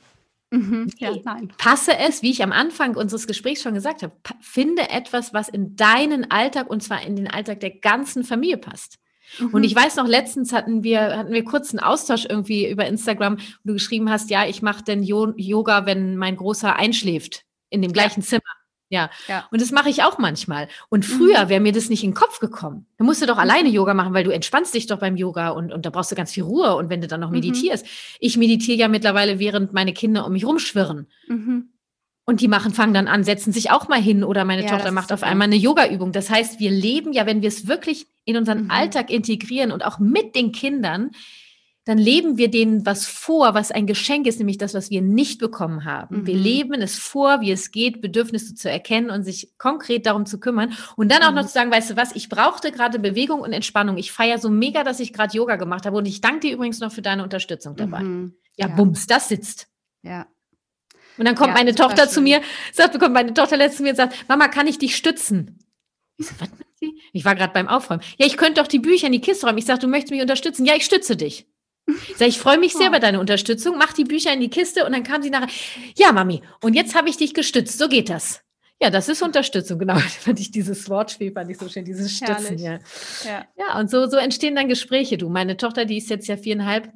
[0.50, 0.90] Mhm.
[0.98, 1.52] Ja, nein.
[1.58, 5.76] Passe es, wie ich am Anfang unseres Gesprächs schon gesagt habe, finde etwas, was in
[5.76, 8.98] deinen Alltag und zwar in den Alltag der ganzen Familie passt.
[9.38, 9.54] Mhm.
[9.54, 13.38] Und ich weiß noch, letztens hatten wir, hatten wir kurz einen Austausch irgendwie über Instagram,
[13.38, 17.92] wo du geschrieben hast, ja, ich mache denn Yoga, wenn mein Großer einschläft in dem
[17.92, 18.26] gleichen ja.
[18.26, 18.42] Zimmer.
[18.92, 19.08] Ja.
[19.26, 19.48] ja.
[19.50, 20.68] Und das mache ich auch manchmal.
[20.90, 21.48] Und früher mhm.
[21.48, 22.86] wäre mir das nicht in den Kopf gekommen.
[22.98, 23.74] Du musst du doch alleine mhm.
[23.74, 26.30] Yoga machen, weil du entspannst dich doch beim Yoga und, und da brauchst du ganz
[26.30, 26.76] viel Ruhe.
[26.76, 27.36] Und wenn du dann noch mhm.
[27.36, 27.86] meditierst.
[27.86, 27.90] Mhm.
[28.20, 31.08] Ich meditiere ja mittlerweile, während meine Kinder um mich rumschwirren.
[31.26, 31.71] Mhm.
[32.24, 34.92] Und die machen, fangen dann an, setzen sich auch mal hin oder meine ja, Tochter
[34.92, 36.12] macht auf einmal eine Yoga-Übung.
[36.12, 38.70] Das heißt, wir leben ja, wenn wir es wirklich in unseren mhm.
[38.70, 41.10] Alltag integrieren und auch mit den Kindern,
[41.84, 45.40] dann leben wir denen was vor, was ein Geschenk ist, nämlich das, was wir nicht
[45.40, 46.20] bekommen haben.
[46.20, 46.26] Mhm.
[46.26, 50.38] Wir leben es vor, wie es geht, Bedürfnisse zu erkennen und sich konkret darum zu
[50.38, 50.74] kümmern.
[50.94, 51.48] Und dann auch noch mhm.
[51.48, 53.96] zu sagen, weißt du was, ich brauchte gerade Bewegung und Entspannung.
[53.96, 55.96] Ich feiere so mega, dass ich gerade Yoga gemacht habe.
[55.96, 58.04] Und ich danke dir übrigens noch für deine Unterstützung dabei.
[58.04, 58.34] Mhm.
[58.56, 59.66] Ja, ja, bums, das sitzt.
[60.02, 60.26] Ja.
[61.18, 62.10] Und dann kommt ja, meine Tochter schön.
[62.10, 62.40] zu mir,
[62.72, 65.58] sagt, kommt meine Tochter letztens zu mir und sagt, Mama, kann ich dich stützen?
[66.16, 66.48] Ich so, was
[66.82, 67.00] sie?
[67.12, 68.02] Ich war gerade beim Aufräumen.
[68.18, 69.58] Ja, ich könnte doch die Bücher in die Kiste räumen.
[69.58, 70.66] Ich sage, du möchtest mich unterstützen.
[70.66, 71.46] Ja, ich stütze dich.
[72.08, 73.76] Ich sage, ich freue mich sehr über deine Unterstützung.
[73.76, 75.48] Mach die Bücher in die Kiste und dann kam sie nachher.
[75.96, 77.76] Ja, Mami, und jetzt habe ich dich gestützt.
[77.76, 78.40] So geht das.
[78.80, 79.96] Ja, das ist Unterstützung, genau.
[80.20, 82.58] Fand ich dieses Wortspiel, fand ich so schön, dieses Stützen.
[82.58, 82.78] Ja.
[83.24, 83.46] ja.
[83.56, 83.78] Ja.
[83.78, 85.18] und so, so entstehen dann Gespräche.
[85.18, 86.92] Du, meine Tochter, die ist jetzt ja viereinhalb,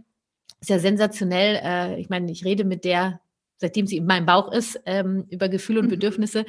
[0.61, 1.61] ist ja sensationell.
[1.63, 3.21] Äh, ich meine, ich rede mit der
[3.59, 5.91] seitdem sie in meinem Bauch ist, ähm, über Gefühle und mhm.
[5.91, 6.45] Bedürfnisse,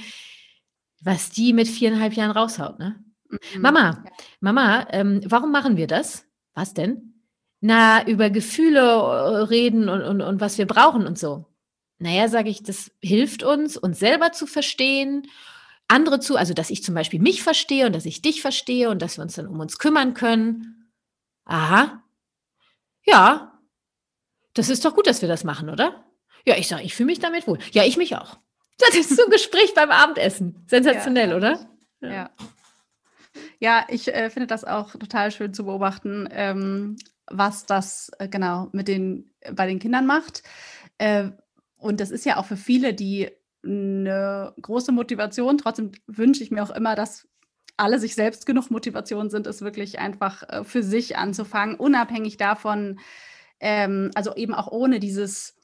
[1.02, 2.80] was die mit viereinhalb Jahren raushaut.
[2.80, 3.04] Ne?
[3.30, 3.62] Mhm.
[3.62, 4.04] Mama,
[4.40, 6.26] Mama, ähm, warum machen wir das?
[6.54, 7.14] Was denn?
[7.60, 11.46] Na, über Gefühle äh, reden und, und, und was wir brauchen und so.
[12.00, 15.28] Naja, sage ich, das hilft uns, uns selber zu verstehen,
[15.88, 19.02] andere zu, also dass ich zum Beispiel mich verstehe und dass ich dich verstehe und
[19.02, 20.92] dass wir uns dann um uns kümmern können.
[21.46, 22.04] Aha.
[23.06, 23.60] Ja,
[24.54, 26.07] das ist doch gut, dass wir das machen, oder?
[26.46, 27.60] Ja, ich sage, ich fühle mich damit wohl.
[27.72, 28.38] Ja, ich mich auch.
[28.80, 30.64] Das ist so ein Gespräch beim Abendessen.
[30.68, 31.36] Sensationell, ja.
[31.36, 31.70] oder?
[32.00, 32.10] Ja.
[32.12, 32.30] ja.
[33.60, 38.70] ja ich äh, finde das auch total schön zu beobachten, ähm, was das äh, genau
[38.74, 40.44] mit den, bei den Kindern macht.
[41.00, 41.32] Äh,
[41.78, 43.32] und das ist ja auch für viele, die
[43.64, 45.58] eine große Motivation.
[45.58, 47.28] Trotzdem wünsche ich mir auch immer, dass
[47.78, 53.00] alle sich selbst genug Motivation sind, es wirklich einfach äh, für sich anzufangen, unabhängig davon,
[53.60, 55.57] ähm, also eben auch ohne dieses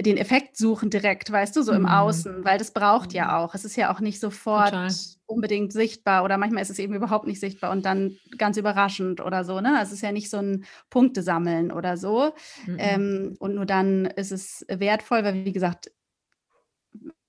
[0.00, 1.88] den Effekt suchen direkt, weißt du, so im mhm.
[1.88, 3.30] Außen, weil das braucht ja mhm.
[3.30, 3.54] auch.
[3.54, 4.90] Es ist ja auch nicht sofort Total.
[5.26, 9.44] unbedingt sichtbar oder manchmal ist es eben überhaupt nicht sichtbar und dann ganz überraschend oder
[9.44, 9.60] so.
[9.60, 9.78] Ne?
[9.82, 12.32] Es ist ja nicht so ein Punkte sammeln oder so.
[12.66, 12.76] Mhm.
[12.78, 15.92] Ähm, und nur dann ist es wertvoll, weil wie gesagt,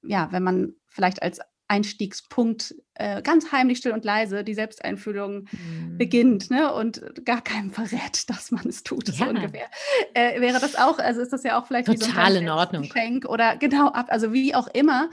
[0.01, 1.39] ja, wenn man vielleicht als
[1.73, 5.97] Einstiegspunkt äh, ganz heimlich, still und leise die Selbsteinfühlung mhm.
[5.97, 6.71] beginnt ne?
[6.71, 9.13] und gar keinem verrät, dass man es tut, ja.
[9.15, 9.65] so ungefähr.
[10.13, 12.83] Äh, wäre das auch, also ist das ja auch vielleicht total so in Ordnung.
[12.83, 15.09] Geschenk oder genau ab, also wie auch immer,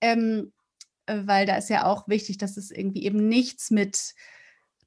[0.00, 0.52] ähm,
[1.04, 4.14] äh, weil da ist ja auch wichtig, dass es irgendwie eben nichts mit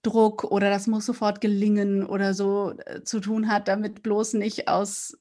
[0.02, 4.68] Druck oder das muss sofort gelingen oder so äh, zu tun hat, damit bloß nicht
[4.68, 5.16] aus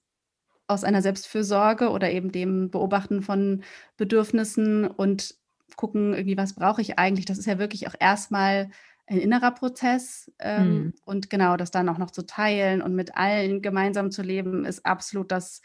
[0.69, 3.65] aus einer Selbstfürsorge oder eben dem Beobachten von
[3.97, 5.35] Bedürfnissen und
[5.77, 7.27] gucken, irgendwie, was brauche ich eigentlich?
[7.27, 8.71] Das ist ja wirklich auch erstmal
[9.07, 10.31] ein innerer Prozess.
[10.39, 10.95] Ähm, mhm.
[11.05, 14.87] Und genau, das dann auch noch zu teilen und mit allen gemeinsam zu leben, ist
[14.87, 15.63] absolut das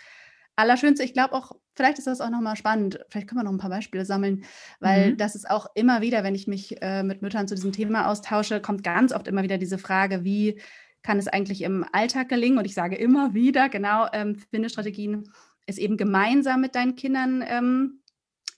[0.56, 1.04] Allerschönste.
[1.04, 3.00] Ich glaube auch, vielleicht ist das auch nochmal spannend.
[3.10, 4.46] Vielleicht können wir noch ein paar Beispiele sammeln,
[4.80, 5.18] weil mhm.
[5.18, 8.62] das ist auch immer wieder, wenn ich mich äh, mit Müttern zu diesem Thema austausche,
[8.62, 10.60] kommt ganz oft immer wieder diese Frage, wie
[11.04, 12.58] kann es eigentlich im Alltag gelingen?
[12.58, 15.30] Und ich sage immer wieder, genau, ähm, finde Strategien,
[15.68, 18.00] es eben gemeinsam mit deinen Kindern ähm,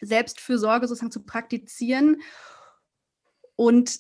[0.02, 2.22] Selbstfürsorge sozusagen zu praktizieren.
[3.56, 4.00] Und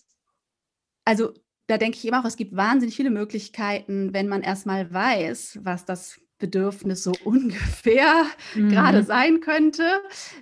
[1.05, 1.33] also
[1.67, 5.85] da denke ich immer auch, es gibt wahnsinnig viele Möglichkeiten, wenn man erstmal weiß, was
[5.85, 8.25] das Bedürfnis so ungefähr
[8.55, 8.69] mhm.
[8.69, 9.83] gerade sein könnte,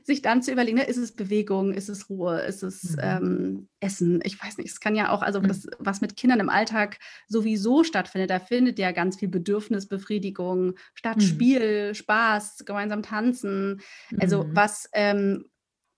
[0.04, 3.02] sich dann zu überlegen, ne, ist es Bewegung, ist es Ruhe, ist es mhm.
[3.02, 4.20] ähm, Essen?
[4.24, 5.48] Ich weiß nicht, es kann ja auch, also mhm.
[5.48, 11.18] das, was mit Kindern im Alltag sowieso stattfindet, da findet ja ganz viel Bedürfnisbefriedigung statt,
[11.18, 11.22] mhm.
[11.22, 13.82] Spiel, Spaß, gemeinsam tanzen.
[14.20, 14.56] Also mhm.
[14.56, 15.46] was, ähm,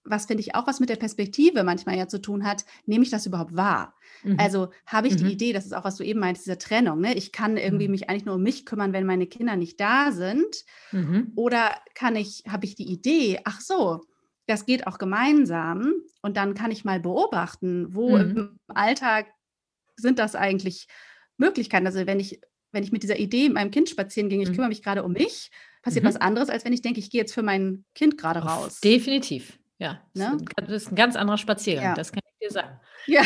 [0.09, 3.09] was finde ich auch was mit der Perspektive manchmal ja zu tun hat, nehme ich
[3.09, 3.95] das überhaupt wahr?
[4.23, 4.39] Mhm.
[4.39, 5.17] Also habe ich mhm.
[5.17, 7.01] die Idee, das ist auch, was du eben meinst, diese Trennung.
[7.01, 7.15] Ne?
[7.15, 7.91] Ich kann irgendwie mhm.
[7.91, 10.63] mich eigentlich nur um mich kümmern, wenn meine Kinder nicht da sind.
[10.91, 11.31] Mhm.
[11.35, 14.01] Oder kann ich, habe ich die Idee, ach so,
[14.47, 18.59] das geht auch gemeinsam und dann kann ich mal beobachten, wo im mhm.
[18.67, 19.27] Alltag
[19.97, 20.87] sind das eigentlich
[21.37, 21.85] Möglichkeiten.
[21.85, 22.39] Also wenn ich,
[22.71, 24.53] wenn ich mit dieser Idee mit meinem Kind spazieren gehe, ich mhm.
[24.53, 25.51] kümmere mich gerade um mich,
[25.81, 28.79] passiert was anderes, als wenn ich denke, ich gehe jetzt für mein Kind gerade raus.
[28.81, 29.56] Definitiv.
[29.79, 30.37] Ja, ne?
[30.55, 31.93] das ist ein ganz anderer Spaziergang, ja.
[31.93, 32.79] das kann dir sagen.
[33.07, 33.21] Ja.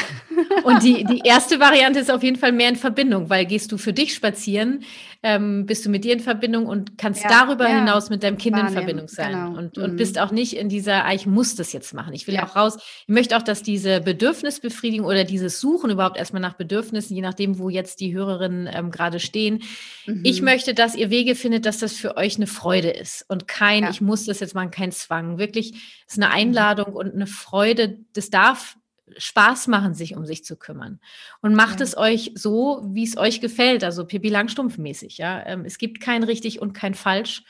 [0.63, 3.77] Und die, die erste Variante ist auf jeden Fall mehr in Verbindung, weil gehst du
[3.77, 4.83] für dich spazieren,
[5.23, 7.79] ähm, bist du mit dir in Verbindung und kannst ja, darüber ja.
[7.79, 9.31] hinaus mit deinem Kind Wahrnehmen, in Verbindung sein.
[9.31, 9.57] Genau.
[9.57, 9.97] Und, und mhm.
[9.97, 12.13] bist auch nicht in dieser, ah, ich muss das jetzt machen.
[12.13, 12.45] Ich will ja.
[12.45, 12.77] auch raus.
[12.77, 17.57] Ich möchte auch, dass diese Bedürfnisbefriedigung oder dieses Suchen überhaupt erstmal nach Bedürfnissen, je nachdem,
[17.57, 19.63] wo jetzt die Hörerinnen ähm, gerade stehen,
[20.05, 20.21] mhm.
[20.23, 23.89] ich möchte, dass ihr Wege findet, dass das für euch eine Freude ist und kein,
[23.89, 25.39] ich muss das jetzt machen, kein Zwang.
[25.39, 25.73] Wirklich
[26.07, 26.33] ist eine mhm.
[26.33, 27.97] Einladung und eine Freude.
[28.13, 28.77] Das darf
[29.17, 30.99] Spaß machen, sich um sich zu kümmern.
[31.41, 31.85] Und macht ja.
[31.85, 35.17] es euch so, wie es euch gefällt, also Pippi Langstumpf mäßig.
[35.17, 35.45] Ja?
[35.45, 37.43] Ähm, es gibt kein richtig und kein falsch.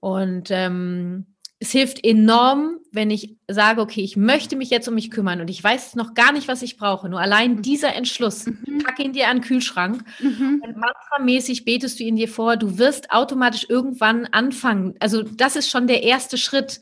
[0.00, 1.26] Und ähm,
[1.60, 5.50] es hilft enorm, wenn ich sage, okay, ich möchte mich jetzt um mich kümmern und
[5.50, 7.08] ich weiß noch gar nicht, was ich brauche.
[7.08, 7.62] Nur allein mhm.
[7.62, 8.78] dieser Entschluss, mhm.
[8.84, 10.62] pack ihn dir an den Kühlschrank mhm.
[10.64, 14.94] und mantramäßig betest du ihn dir vor, du wirst automatisch irgendwann anfangen.
[15.00, 16.80] Also das ist schon der erste Schritt,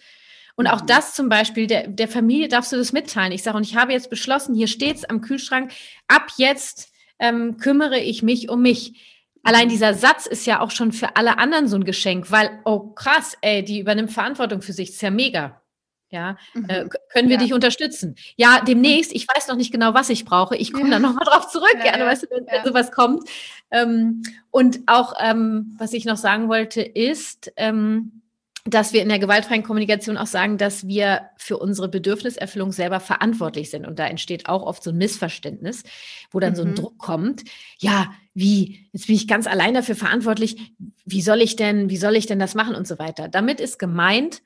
[0.57, 0.87] und auch mhm.
[0.87, 3.33] das zum Beispiel, der, der Familie darfst du das mitteilen.
[3.33, 5.71] Ich sage, und ich habe jetzt beschlossen, hier steht es am Kühlschrank,
[6.09, 9.15] ab jetzt ähm, kümmere ich mich um mich.
[9.43, 12.91] Allein dieser Satz ist ja auch schon für alle anderen so ein Geschenk, weil, oh
[12.95, 15.63] krass, ey, die übernimmt Verantwortung für sich, ist ja mega.
[16.09, 16.37] Ja,
[16.69, 16.91] äh, mhm.
[17.13, 17.43] können wir ja.
[17.43, 18.15] dich unterstützen?
[18.37, 20.57] Ja, demnächst, ich weiß noch nicht genau, was ich brauche.
[20.57, 20.93] Ich komme ja.
[20.93, 23.29] dann nochmal drauf zurück, ja, gerne, weißt du, wenn, wenn sowas kommt.
[23.73, 28.23] Ähm, und auch, ähm, was ich noch sagen wollte, ist, ähm,
[28.67, 33.71] dass wir in der gewaltfreien Kommunikation auch sagen, dass wir für unsere Bedürfniserfüllung selber verantwortlich
[33.71, 33.87] sind.
[33.87, 35.85] Und da entsteht auch oft so ein Missverständnis,
[36.33, 36.57] wo dann mhm.
[36.57, 36.75] so ein mhm.
[36.75, 37.45] Druck kommt.
[37.79, 38.89] Ja, wie?
[38.93, 40.73] Jetzt bin ich ganz allein dafür verantwortlich.
[41.05, 43.29] Wie soll ich denn, wie soll ich denn das machen und so weiter?
[43.29, 44.43] Damit ist gemeint,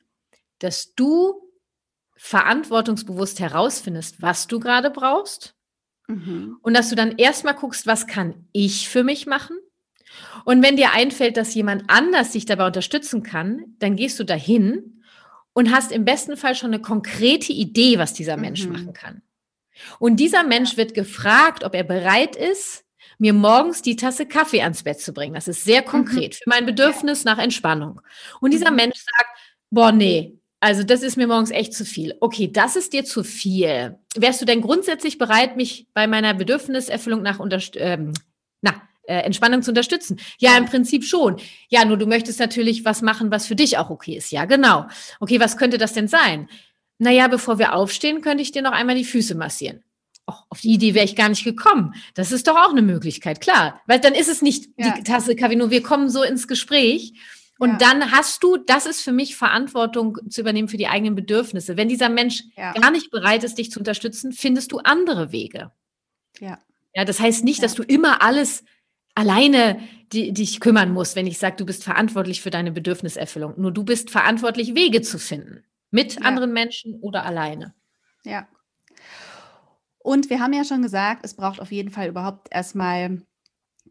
[0.58, 1.40] dass du
[2.16, 5.54] verantwortungsbewusst herausfindest, was du gerade brauchst.
[6.08, 6.58] Mhm.
[6.60, 9.56] Und dass du dann erstmal guckst, was kann ich für mich machen?
[10.44, 15.02] Und wenn dir einfällt, dass jemand anders dich dabei unterstützen kann, dann gehst du dahin
[15.52, 18.72] und hast im besten Fall schon eine konkrete Idee, was dieser Mensch mhm.
[18.72, 19.22] machen kann.
[19.98, 22.84] Und dieser Mensch wird gefragt, ob er bereit ist,
[23.18, 25.34] mir morgens die Tasse Kaffee ans Bett zu bringen.
[25.34, 25.86] Das ist sehr mhm.
[25.86, 26.36] konkret mhm.
[26.36, 28.00] für mein Bedürfnis nach Entspannung.
[28.40, 28.76] Und dieser mhm.
[28.76, 29.38] Mensch sagt,
[29.70, 32.16] boah, nee, also das ist mir morgens echt zu viel.
[32.20, 33.98] Okay, das ist dir zu viel.
[34.14, 38.12] Wärst du denn grundsätzlich bereit, mich bei meiner Bedürfniserfüllung nach Unterst ähm,
[38.60, 40.20] na, äh, Entspannung zu unterstützen?
[40.38, 41.36] Ja, im Prinzip schon.
[41.68, 44.30] Ja, nur du möchtest natürlich was machen, was für dich auch okay ist.
[44.30, 44.86] Ja, genau.
[45.18, 46.48] Okay, was könnte das denn sein?
[46.98, 49.82] Naja, bevor wir aufstehen, könnte ich dir noch einmal die Füße massieren.
[50.26, 51.94] Oh, auf die Idee wäre ich gar nicht gekommen.
[52.14, 53.80] Das ist doch auch eine Möglichkeit, klar.
[53.86, 54.94] Weil dann ist es nicht ja.
[54.94, 57.14] die Tasse Kaffee, nur wir kommen so ins Gespräch.
[57.58, 57.76] Und ja.
[57.78, 61.76] dann hast du, das ist für mich Verantwortung zu übernehmen für die eigenen Bedürfnisse.
[61.76, 62.72] Wenn dieser Mensch ja.
[62.72, 65.72] gar nicht bereit ist, dich zu unterstützen, findest du andere Wege.
[66.38, 66.58] Ja.
[66.94, 68.64] Ja, das heißt nicht, dass du immer alles
[69.14, 69.80] alleine
[70.12, 73.54] die, dich kümmern musst, wenn ich sage, du bist verantwortlich für deine Bedürfniserfüllung.
[73.56, 75.64] Nur du bist verantwortlich, Wege zu finden.
[75.90, 76.22] Mit ja.
[76.22, 77.74] anderen Menschen oder alleine.
[78.24, 78.48] Ja.
[79.98, 83.22] Und wir haben ja schon gesagt, es braucht auf jeden Fall überhaupt erstmal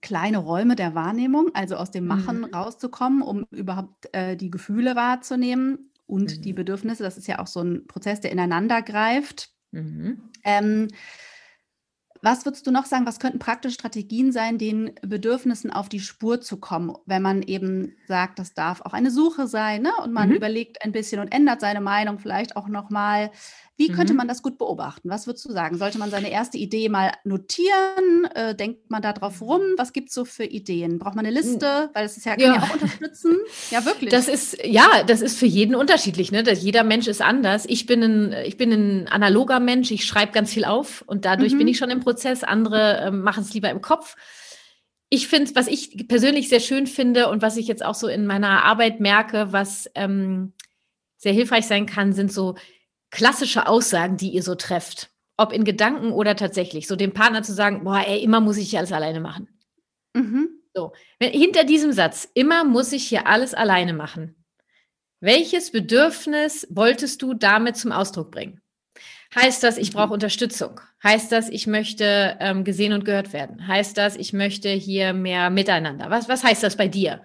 [0.02, 2.46] kleine Räume der Wahrnehmung, also aus dem Machen mhm.
[2.46, 6.42] rauszukommen, um überhaupt äh, die Gefühle wahrzunehmen und mhm.
[6.42, 7.04] die Bedürfnisse.
[7.04, 9.50] Das ist ja auch so ein Prozess, der ineinander greift.
[9.72, 10.30] Mhm.
[10.44, 10.88] Ähm,
[12.22, 16.42] was würdest du noch sagen, was könnten praktische Strategien sein, den Bedürfnissen auf die Spur
[16.42, 19.92] zu kommen, wenn man eben sagt, das darf auch eine Suche sein ne?
[20.04, 20.36] und man mhm.
[20.36, 23.32] überlegt ein bisschen und ändert seine Meinung vielleicht auch nochmal.
[23.80, 24.18] Wie könnte mhm.
[24.18, 25.10] man das gut beobachten?
[25.10, 25.78] Was würdest du sagen?
[25.78, 28.26] Sollte man seine erste Idee mal notieren?
[28.36, 29.62] Äh, denkt man da drauf rum?
[29.78, 31.00] Was gibt es so für Ideen?
[31.00, 31.90] Braucht man eine Liste?
[31.94, 32.56] Weil das ist ja, kann ja.
[32.56, 33.38] ja auch unterstützen.
[33.72, 34.10] Ja, wirklich.
[34.10, 36.32] Das ist, ja, das ist für jeden unterschiedlich.
[36.32, 36.44] Ne?
[36.44, 37.66] Das, jeder Mensch ist anders.
[37.68, 39.92] Ich bin ein, ich bin ein analoger Mensch.
[39.92, 41.60] Ich schreibe ganz viel auf und dadurch mhm.
[41.60, 42.44] bin ich schon im Prozess.
[42.44, 44.18] Andere äh, machen es lieber im Kopf
[45.12, 48.28] ich finde, was ich persönlich sehr schön finde und was ich jetzt auch so in
[48.28, 50.54] meiner Arbeit merke, was ähm,
[51.18, 52.56] sehr hilfreich sein kann, sind so
[53.12, 55.10] klassische Aussagen, die ihr so trefft.
[55.40, 58.72] ob in Gedanken oder tatsächlich, so dem Partner zu sagen, boah, ey, immer muss ich
[58.72, 59.48] hier alles alleine machen.
[60.14, 60.50] Mhm.
[60.74, 64.36] So, wenn, hinter diesem Satz, immer muss ich hier alles alleine machen.
[65.22, 68.62] Welches Bedürfnis wolltest du damit zum Ausdruck bringen?
[69.34, 70.14] Heißt das, ich brauche.
[70.14, 70.82] Unterstützung?
[71.04, 73.66] Heißt das, ich möchte ähm, gesehen und gehört werden?
[73.66, 76.10] Heißt das, ich möchte hier mehr Miteinander?
[76.10, 77.22] Was, was heißt das bei dir?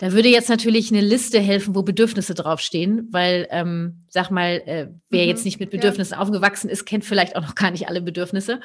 [0.00, 4.88] Da würde jetzt natürlich eine Liste helfen, wo Bedürfnisse draufstehen, weil, ähm, sag mal, äh,
[5.10, 6.20] wer mhm, jetzt nicht mit Bedürfnissen ja.
[6.20, 8.62] aufgewachsen ist, kennt vielleicht auch noch gar nicht alle Bedürfnisse.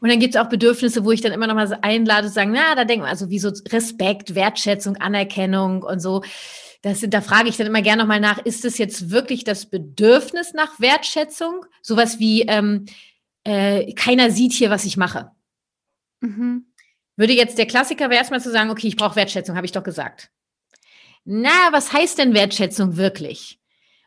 [0.00, 2.52] Und dann gibt es auch Bedürfnisse, wo ich dann immer noch mal einlade, zu sagen,
[2.52, 6.22] na, da denken wir, also wie so Respekt, Wertschätzung, Anerkennung und so.
[6.80, 10.54] Das, da frage ich dann immer gerne nochmal nach, ist es jetzt wirklich das Bedürfnis
[10.54, 11.66] nach Wertschätzung?
[11.82, 12.86] Sowas wie, ähm,
[13.44, 15.30] äh, keiner sieht hier, was ich mache.
[16.20, 16.68] Mhm.
[17.16, 19.84] Würde jetzt der Klassiker wäre erstmal zu sagen, okay, ich brauche Wertschätzung, habe ich doch
[19.84, 20.30] gesagt.
[21.30, 23.60] Na, was heißt denn Wertschätzung wirklich?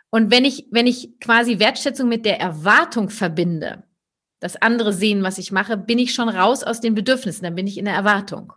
[0.09, 3.83] Und wenn ich, wenn ich quasi Wertschätzung mit der Erwartung verbinde,
[4.39, 7.67] dass andere sehen, was ich mache, bin ich schon raus aus den Bedürfnissen, dann bin
[7.67, 8.53] ich in der Erwartung.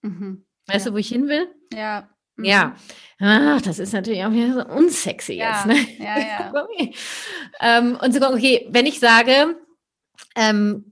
[0.00, 0.46] Mhm.
[0.68, 0.90] Weißt ja.
[0.90, 1.48] du, wo ich hin will?
[1.70, 2.08] Ja.
[2.36, 2.44] Mhm.
[2.46, 2.76] Ja.
[3.20, 5.50] Ach, das ist natürlich auch wieder so unsexy ja.
[5.52, 5.66] jetzt.
[5.66, 5.76] Ne?
[6.02, 6.66] Ja, ja.
[7.60, 9.54] ähm, und sogar, okay, wenn ich sage,
[10.34, 10.88] ähm,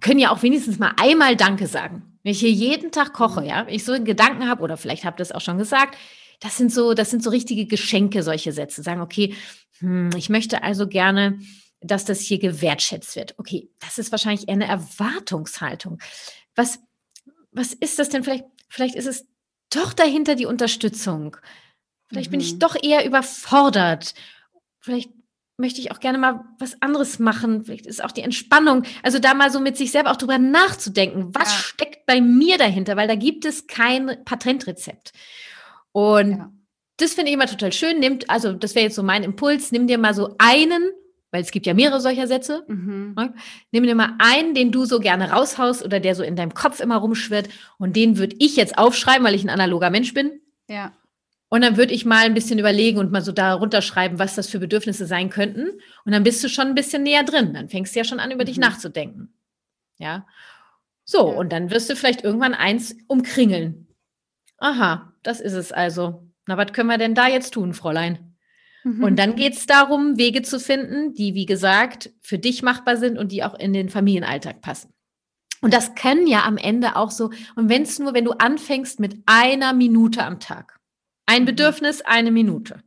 [0.00, 2.18] können ja auch wenigstens mal einmal Danke sagen.
[2.24, 3.46] Wenn ich hier jeden Tag koche, mhm.
[3.46, 5.96] ja, wenn ich so einen Gedanken habe, oder vielleicht habt ihr es auch schon gesagt,
[6.42, 8.82] das sind so, das sind so richtige Geschenke, solche Sätze.
[8.82, 9.34] Sagen, okay,
[9.78, 11.38] hm, ich möchte also gerne,
[11.80, 13.34] dass das hier gewertschätzt wird.
[13.38, 16.00] Okay, das ist wahrscheinlich eher eine Erwartungshaltung.
[16.56, 16.80] Was,
[17.52, 18.24] was ist das denn?
[18.24, 19.26] Vielleicht, vielleicht ist es
[19.70, 21.36] doch dahinter die Unterstützung.
[22.08, 22.32] Vielleicht mhm.
[22.32, 22.58] bin ich mhm.
[22.58, 24.14] doch eher überfordert.
[24.80, 25.10] Vielleicht
[25.56, 27.64] möchte ich auch gerne mal was anderes machen.
[27.64, 28.82] Vielleicht ist auch die Entspannung.
[29.04, 31.32] Also da mal so mit sich selber auch drüber nachzudenken.
[31.34, 31.58] Was ja.
[31.58, 32.96] steckt bei mir dahinter?
[32.96, 35.12] Weil da gibt es kein Patentrezept.
[35.92, 36.52] Und ja.
[36.96, 38.00] das finde ich immer total schön.
[38.00, 39.72] Nimmt, also das wäre jetzt so mein Impuls.
[39.72, 40.90] Nimm dir mal so einen,
[41.30, 42.64] weil es gibt ja mehrere solcher Sätze.
[42.68, 43.14] Mhm.
[43.16, 43.34] Ne?
[43.70, 46.80] Nimm dir mal einen, den du so gerne raushaust oder der so in deinem Kopf
[46.80, 47.48] immer rumschwirrt.
[47.78, 50.40] Und den würde ich jetzt aufschreiben, weil ich ein analoger Mensch bin.
[50.68, 50.92] Ja.
[51.48, 54.48] Und dann würde ich mal ein bisschen überlegen und mal so da runterschreiben, was das
[54.48, 55.68] für Bedürfnisse sein könnten.
[56.06, 57.52] Und dann bist du schon ein bisschen näher drin.
[57.52, 58.46] Dann fängst du ja schon an, über mhm.
[58.46, 59.34] dich nachzudenken.
[59.98, 60.26] Ja.
[61.04, 61.38] So, ja.
[61.38, 63.86] und dann wirst du vielleicht irgendwann eins umkringeln.
[64.62, 66.30] Aha, das ist es also.
[66.46, 68.36] Na, was können wir denn da jetzt tun, Fräulein?
[68.84, 69.02] Mhm.
[69.02, 73.18] Und dann geht es darum, Wege zu finden, die, wie gesagt, für dich machbar sind
[73.18, 74.94] und die auch in den Familienalltag passen.
[75.62, 79.00] Und das können ja am Ende auch so, und wenn es nur, wenn du anfängst
[79.00, 80.78] mit einer Minute am Tag.
[81.26, 81.46] Ein mhm.
[81.46, 82.84] Bedürfnis, eine Minute.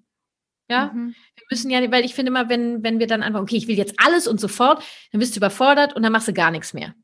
[0.69, 1.13] Ja, mhm.
[1.35, 3.77] wir müssen ja, weil ich finde immer, wenn, wenn wir dann einfach, okay, ich will
[3.77, 6.95] jetzt alles und sofort, dann bist du überfordert und dann machst du gar nichts mehr.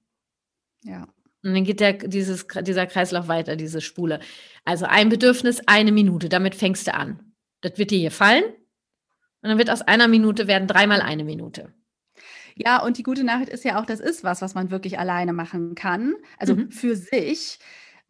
[0.85, 1.09] Ja.
[1.43, 4.19] Und dann geht der, dieses, dieser Kreislauf weiter, diese Spule.
[4.63, 7.33] Also ein Bedürfnis, eine Minute, damit fängst du an.
[7.61, 8.43] Das wird dir hier fallen.
[8.43, 11.73] Und dann wird aus einer Minute werden dreimal eine Minute.
[12.55, 15.33] Ja, und die gute Nachricht ist ja auch, das ist was, was man wirklich alleine
[15.33, 16.13] machen kann.
[16.37, 16.71] Also mhm.
[16.71, 17.59] für sich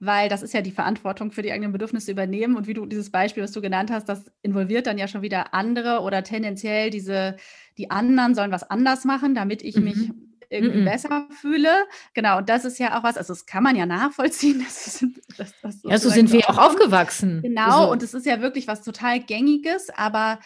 [0.02, 2.56] weil das ist ja die Verantwortung für die eigenen Bedürfnisse übernehmen.
[2.56, 5.54] Und wie du dieses Beispiel, was du genannt hast, das involviert dann ja schon wieder
[5.54, 7.38] andere oder tendenziell diese,
[7.78, 9.84] die anderen sollen was anders machen, damit ich mhm.
[9.84, 10.10] mich
[10.52, 10.86] irgendwie mhm.
[10.86, 11.86] besser fühle.
[12.14, 14.60] Genau, und das ist ja auch was, also das kann man ja nachvollziehen.
[14.64, 15.06] Das ist,
[15.38, 17.42] das, das ja, so sind wir auch aufgewachsen.
[17.42, 17.92] Genau, so.
[17.92, 20.40] und es ist ja wirklich was total Gängiges, aber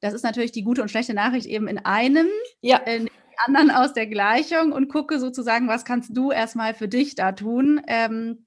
[0.00, 2.28] das ist natürlich die gute und schlechte Nachricht eben in einem.
[2.60, 2.78] Ja.
[2.78, 3.08] In
[3.46, 7.80] anderen aus der Gleichung und gucke sozusagen, was kannst du erstmal für dich da tun,
[7.88, 8.46] ähm,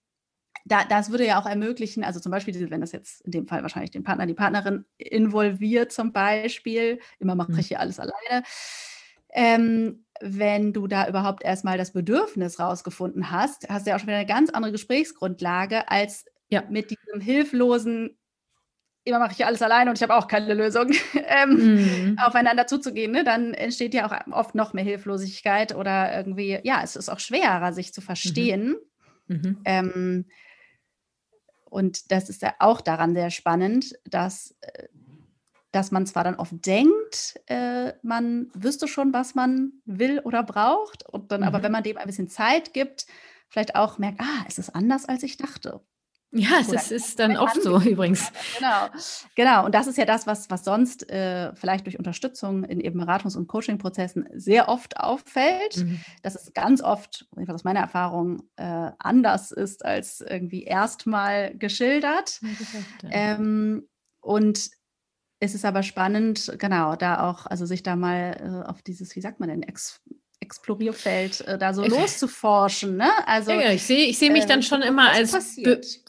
[0.65, 3.61] da, das würde ja auch ermöglichen, also zum Beispiel, wenn das jetzt in dem Fall
[3.61, 7.59] wahrscheinlich den Partner, die Partnerin involviert zum Beispiel, immer mache mhm.
[7.59, 8.43] ich hier alles alleine,
[9.31, 14.07] ähm, wenn du da überhaupt erstmal das Bedürfnis rausgefunden hast, hast du ja auch schon
[14.07, 16.63] wieder eine ganz andere Gesprächsgrundlage als ja.
[16.69, 18.17] mit diesem hilflosen,
[19.03, 22.17] immer mache ich alles alleine und ich habe auch keine Lösung, ähm, mhm.
[22.19, 23.11] aufeinander zuzugehen.
[23.11, 23.23] Ne?
[23.23, 27.71] Dann entsteht ja auch oft noch mehr Hilflosigkeit oder irgendwie, ja, es ist auch schwerer,
[27.73, 28.05] sich zu mhm.
[28.05, 28.75] verstehen.
[29.27, 29.61] Mhm.
[29.65, 30.25] Ähm,
[31.65, 34.87] und das ist ja auch daran sehr spannend, dass, äh,
[35.75, 41.07] dass man zwar dann oft denkt, äh, man wüsste schon, was man will oder braucht,
[41.09, 41.47] und dann mhm.
[41.47, 43.05] aber, wenn man dem ein bisschen Zeit gibt,
[43.49, 45.81] vielleicht auch merkt, ah, es ist anders, als ich dachte.
[46.31, 48.31] Ja, es ist, ist, dann oft so übrigens.
[48.57, 48.87] Genau,
[49.35, 49.65] genau.
[49.65, 53.37] Und das ist ja das, was, was sonst äh, vielleicht durch Unterstützung in eben Beratungs-
[53.37, 55.99] und Coaching-Prozessen sehr oft auffällt, mhm.
[56.23, 62.39] dass es ganz oft, aus meiner Erfahrung, äh, anders ist als irgendwie erstmal geschildert.
[63.11, 63.87] Ähm,
[64.19, 64.71] und
[65.39, 69.21] es ist aber spannend, genau, da auch, also sich da mal äh, auf dieses, wie
[69.21, 70.01] sagt man denn, Ex
[70.45, 72.97] Explorierfeld, äh, da so loszuforschen.
[72.97, 73.09] Ne?
[73.25, 75.57] Also, ja, ich sehe ich seh mich äh, dann schon immer als,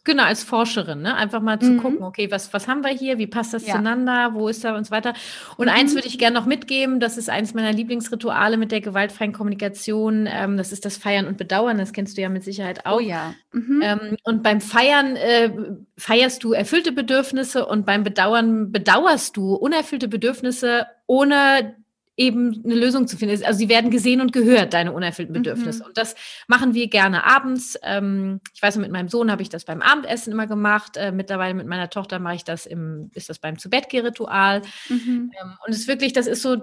[0.05, 1.15] genau, als Forscherin, ne?
[1.17, 1.83] einfach mal zu mhm.
[1.83, 3.73] gucken, okay, was, was haben wir hier, wie passt das ja.
[3.73, 5.15] zueinander, wo ist da und so weiter.
[5.57, 5.75] Und mhm.
[5.75, 10.29] eins würde ich gerne noch mitgeben, das ist eins meiner Lieblingsrituale mit der gewaltfreien Kommunikation,
[10.31, 12.97] ähm, das ist das Feiern und Bedauern, das kennst du ja mit Sicherheit auch.
[12.97, 13.35] Oh ja.
[13.53, 13.81] Mhm.
[13.83, 15.51] Ähm, und beim Feiern äh,
[15.97, 21.77] feierst du erfüllte Bedürfnisse und beim Bedauern bedauerst du unerfüllte Bedürfnisse ohne
[22.17, 23.45] eben eine Lösung zu finden.
[23.45, 25.43] Also sie werden gesehen und gehört, deine unerfüllten mhm.
[25.43, 25.81] Bedürfnisse.
[25.81, 25.87] Mhm.
[25.87, 26.15] Und das
[26.47, 27.79] machen wir gerne abends.
[27.83, 30.97] Ähm, ich weiß, mit meinem Sohn habe ich das beim Abendessen immer gemacht.
[30.97, 34.63] Äh, mittlerweile mit meiner Tochter mache ich das im, ist das beim Zubettgeh-Ritual.
[34.89, 35.33] Mhm.
[35.41, 36.57] Ähm, und es ist wirklich, das ist so,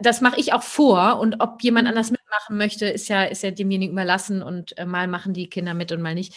[0.00, 1.18] das mache ich auch vor.
[1.18, 4.42] Und ob jemand anders mitmachen möchte, ist ja, ist ja demjenigen überlassen.
[4.42, 6.34] Und äh, mal machen die Kinder mit und mal nicht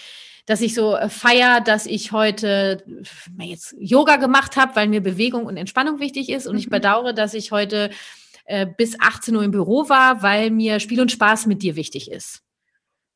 [0.47, 2.81] dass ich so äh, feier, dass ich heute
[3.37, 6.47] jetzt Yoga gemacht habe, weil mir Bewegung und Entspannung wichtig ist.
[6.47, 6.71] Und ich mhm.
[6.71, 7.91] bedauere, dass ich heute
[8.47, 12.09] äh, bis 18 Uhr im Büro war, weil mir Spiel und Spaß mit dir wichtig
[12.09, 12.43] ist.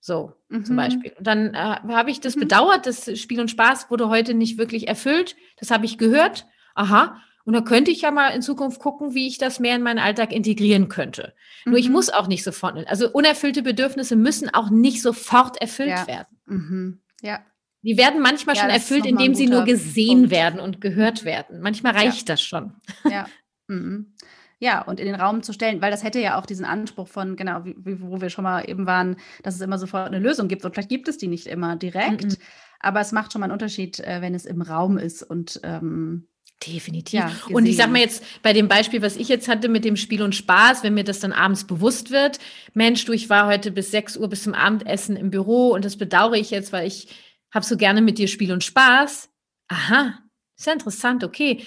[0.01, 0.65] So, mhm.
[0.65, 1.13] zum Beispiel.
[1.17, 2.41] Und dann äh, habe ich das mhm.
[2.41, 5.37] bedauert, das Spiel und Spaß wurde heute nicht wirklich erfüllt.
[5.57, 6.47] Das habe ich gehört.
[6.75, 7.21] Aha.
[7.45, 9.99] Und da könnte ich ja mal in Zukunft gucken, wie ich das mehr in meinen
[9.99, 11.33] Alltag integrieren könnte.
[11.63, 11.71] Mhm.
[11.71, 11.93] Nur ich mhm.
[11.93, 16.07] muss auch nicht sofort, also unerfüllte Bedürfnisse müssen auch nicht sofort erfüllt ja.
[16.07, 16.37] werden.
[16.45, 17.01] Mhm.
[17.21, 17.39] Ja.
[17.83, 20.31] Die werden manchmal ja, schon erfüllt, indem sie nur gesehen Punkt.
[20.31, 21.61] werden und gehört werden.
[21.61, 22.33] Manchmal reicht ja.
[22.33, 22.73] das schon.
[23.09, 23.27] Ja.
[23.67, 24.13] Mhm
[24.61, 27.35] ja, und in den Raum zu stellen, weil das hätte ja auch diesen Anspruch von,
[27.35, 30.63] genau, wie, wo wir schon mal eben waren, dass es immer sofort eine Lösung gibt.
[30.63, 32.37] Und vielleicht gibt es die nicht immer direkt, mhm.
[32.79, 36.27] aber es macht schon mal einen Unterschied, äh, wenn es im Raum ist und ähm,
[36.67, 37.19] Definitiv.
[37.19, 39.95] Ja, und ich sage mal jetzt bei dem Beispiel, was ich jetzt hatte mit dem
[39.95, 42.37] Spiel und Spaß, wenn mir das dann abends bewusst wird,
[42.75, 45.97] Mensch, du, ich war heute bis 6 Uhr bis zum Abendessen im Büro und das
[45.97, 47.07] bedauere ich jetzt, weil ich
[47.51, 49.27] habe so gerne mit dir Spiel und Spaß.
[49.69, 50.19] Aha,
[50.55, 51.65] ist ja interessant, okay.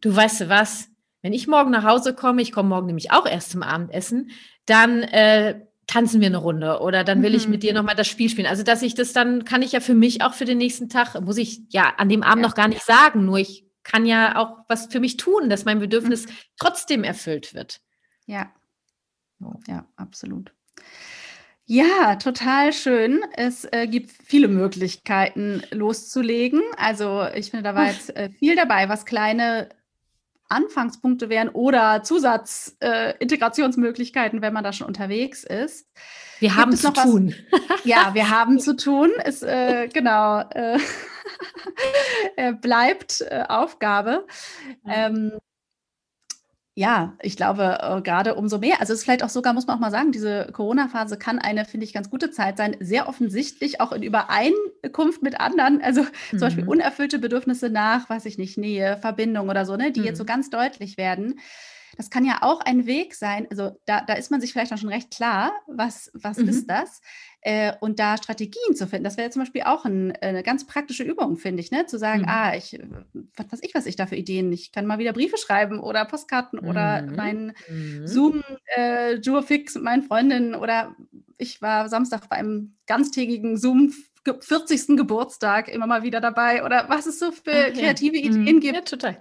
[0.00, 0.88] Du weißt du was,
[1.24, 4.30] wenn ich morgen nach Hause komme, ich komme morgen nämlich auch erst zum Abendessen,
[4.66, 7.36] dann äh, tanzen wir eine Runde oder dann will mhm.
[7.36, 8.46] ich mit dir nochmal das Spiel spielen.
[8.46, 11.18] Also, dass ich das dann, kann ich ja für mich auch für den nächsten Tag,
[11.22, 12.48] muss ich ja an dem Abend ja.
[12.48, 15.78] noch gar nicht sagen, nur ich kann ja auch was für mich tun, dass mein
[15.78, 16.32] Bedürfnis mhm.
[16.58, 17.80] trotzdem erfüllt wird.
[18.26, 18.52] Ja,
[19.66, 20.52] ja, absolut.
[21.64, 23.22] Ja, total schön.
[23.34, 26.60] Es äh, gibt viele Möglichkeiten loszulegen.
[26.76, 29.70] Also ich finde, da war jetzt äh, viel dabei, was kleine
[30.48, 35.86] Anfangspunkte wären oder Zusatzintegrationsmöglichkeiten, äh, wenn man da schon unterwegs ist.
[36.40, 37.34] Wir haben zu tun.
[37.84, 39.10] Ja, wir haben zu tun.
[39.24, 40.78] Es, äh, genau, äh,
[42.62, 44.26] bleibt äh, Aufgabe.
[44.86, 45.32] Ähm,
[46.76, 48.80] ja, ich glaube, äh, gerade umso mehr.
[48.80, 51.64] Also es ist vielleicht auch sogar, muss man auch mal sagen, diese Corona-Phase kann eine,
[51.64, 52.76] finde ich, ganz gute Zeit sein.
[52.80, 55.80] Sehr offensichtlich auch in Übereinkunft mit anderen.
[55.82, 56.06] Also mhm.
[56.30, 56.70] zum Beispiel mhm.
[56.70, 60.06] unerfüllte Bedürfnisse nach, weiß ich nicht, Nähe, Verbindung oder so, ne, die mhm.
[60.06, 60.28] jetzt so mhm.
[60.28, 61.38] ganz deutlich werden.
[61.96, 63.46] Das kann ja auch ein Weg sein.
[63.50, 66.48] Also da, da ist man sich vielleicht auch schon recht klar, was, was mhm.
[66.48, 67.00] ist das?
[67.40, 70.66] Äh, und da Strategien zu finden, das wäre zum Beispiel auch ein, äh, eine ganz
[70.66, 71.84] praktische Übung, finde ich, ne?
[71.84, 72.28] Zu sagen, mhm.
[72.28, 72.78] ah, ich,
[73.36, 76.06] was weiß ich, was ich da für Ideen, ich kann mal wieder Briefe schreiben oder
[76.06, 76.68] Postkarten mhm.
[76.68, 78.06] oder meinen mhm.
[78.06, 78.42] Zoom
[78.76, 80.96] äh, mit meinen Freundinnen oder
[81.36, 83.92] ich war Samstag bei einem ganztägigen Zoom
[84.24, 84.96] 40.
[84.96, 87.72] Geburtstag immer mal wieder dabei oder was es so für okay.
[87.72, 88.24] kreative mhm.
[88.24, 88.74] Ideen gibt.
[88.74, 89.18] Ja, total.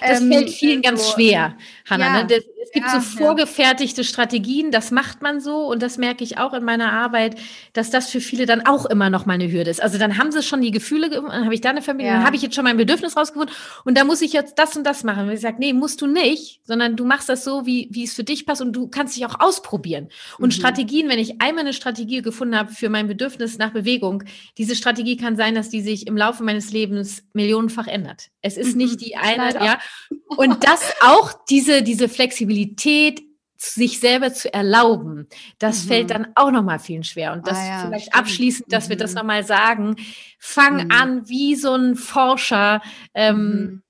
[0.00, 1.56] Das ähm, fällt vielen ganz so, schwer,
[1.88, 2.18] Hanna.
[2.18, 2.42] Ja, ne?
[2.62, 4.06] Es gibt ja, so vorgefertigte ja.
[4.06, 7.36] Strategien, das macht man so und das merke ich auch in meiner Arbeit,
[7.72, 9.82] dass das für viele dann auch immer noch mal eine Hürde ist.
[9.82, 12.36] Also dann haben sie schon die Gefühle, dann habe ich da eine Familie, dann habe
[12.36, 13.54] ich jetzt schon mein Bedürfnis rausgefunden
[13.84, 15.26] und da muss ich jetzt das und das machen.
[15.26, 18.14] Und ich sage, nee, musst du nicht, sondern du machst das so, wie, wie es
[18.14, 20.08] für dich passt und du kannst dich auch ausprobieren.
[20.38, 20.52] Und mhm.
[20.52, 24.22] Strategien, wenn ich einmal eine Strategie gefunden habe für mein Bedürfnis nach Bewegung,
[24.56, 28.30] diese Strategie kann sein, dass die sich im Laufe meines Lebens millionenfach ändert.
[28.40, 28.82] Es ist mhm.
[28.82, 29.78] nicht die eine, ja.
[30.36, 32.51] Und das auch diese, diese Flexibilität,
[33.62, 35.28] sich selber zu erlauben,
[35.58, 35.88] das mhm.
[35.88, 37.32] fällt dann auch nochmal vielen schwer.
[37.32, 38.16] Und das ah, ja, vielleicht stimmt.
[38.16, 38.90] abschließend, dass mhm.
[38.90, 39.18] wir das mhm.
[39.18, 39.96] nochmal sagen.
[40.38, 40.90] Fang mhm.
[40.90, 42.82] an, wie so ein Forscher,
[43.14, 43.82] ähm, mhm.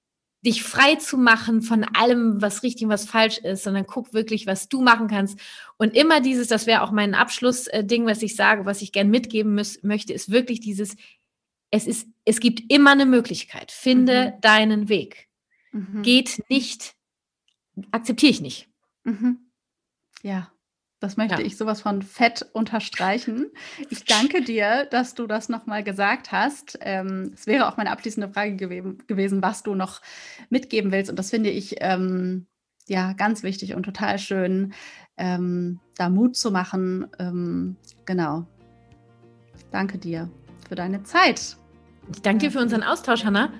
[0.45, 4.47] dich frei zu machen von allem, was richtig und was falsch ist, sondern guck wirklich,
[4.47, 5.39] was du machen kannst.
[5.79, 9.55] Und immer dieses, das wäre auch mein Abschlussding, was ich sage, was ich gern mitgeben
[9.55, 10.97] muss, möchte, ist wirklich dieses,
[11.71, 13.73] es ist, es gibt immer eine Möglichkeit.
[13.73, 14.41] Finde mhm.
[14.43, 15.29] deinen Weg.
[16.03, 16.95] Geht nicht,
[17.91, 18.68] akzeptiere ich nicht.
[19.05, 19.51] Mhm.
[20.23, 20.53] Ja,
[21.03, 21.47] das möchte ja.
[21.47, 23.51] ich sowas von fett unterstreichen.
[23.91, 26.79] Ich danke dir, dass du das nochmal gesagt hast.
[26.81, 30.01] Ähm, es wäre auch meine abschließende Frage gew gewesen, was du noch
[30.49, 31.11] mitgeben willst.
[31.11, 32.47] Und das finde ich ähm,
[32.87, 34.75] ja ganz wichtig und total schön,
[35.16, 37.09] ähm, da Mut zu machen.
[37.18, 38.47] Ähm, genau.
[39.73, 40.31] Danke dir
[40.68, 41.57] für deine Zeit.
[42.12, 43.53] Ich danke dir für unseren Austausch, Hanna.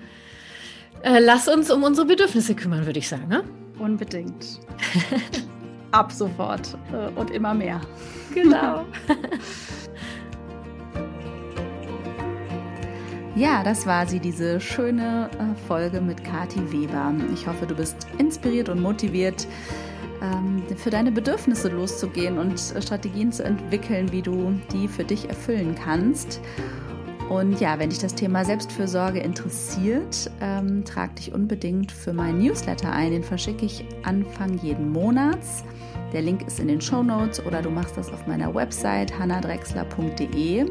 [1.01, 3.27] Äh, lass uns um unsere Bedürfnisse kümmern, würde ich sagen.
[3.27, 3.43] Ne?
[3.79, 4.59] Unbedingt.
[5.93, 7.79] ab sofort äh, und immer mehr.
[8.33, 8.85] Genau.
[13.35, 17.15] Ja, das war sie, diese schöne äh, Folge mit Kati Weber.
[17.33, 19.47] Ich hoffe, du bist inspiriert und motiviert,
[20.21, 25.73] ähm, für deine Bedürfnisse loszugehen und Strategien zu entwickeln, wie du die für dich erfüllen
[25.73, 26.41] kannst.
[27.33, 32.91] Und ja, wenn dich das Thema Selbstfürsorge interessiert, ähm, trag dich unbedingt für meinen Newsletter
[32.91, 33.09] ein.
[33.09, 35.63] Den verschicke ich Anfang jeden Monats.
[36.13, 40.69] Der Link ist in den Show Notes oder du machst das auf meiner Website hannadrexler.de.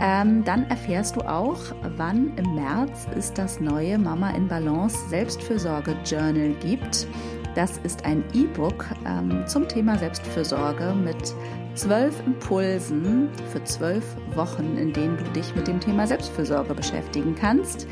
[0.00, 1.60] Ähm, dann erfährst du auch,
[1.96, 7.06] wann im März es das neue Mama in Balance Selbstfürsorge Journal gibt.
[7.54, 11.32] Das ist ein E-Book ähm, zum Thema Selbstfürsorge mit
[11.74, 14.04] zwölf Impulsen für zwölf
[14.34, 17.86] Wochen, in denen du dich mit dem Thema Selbstfürsorge beschäftigen kannst.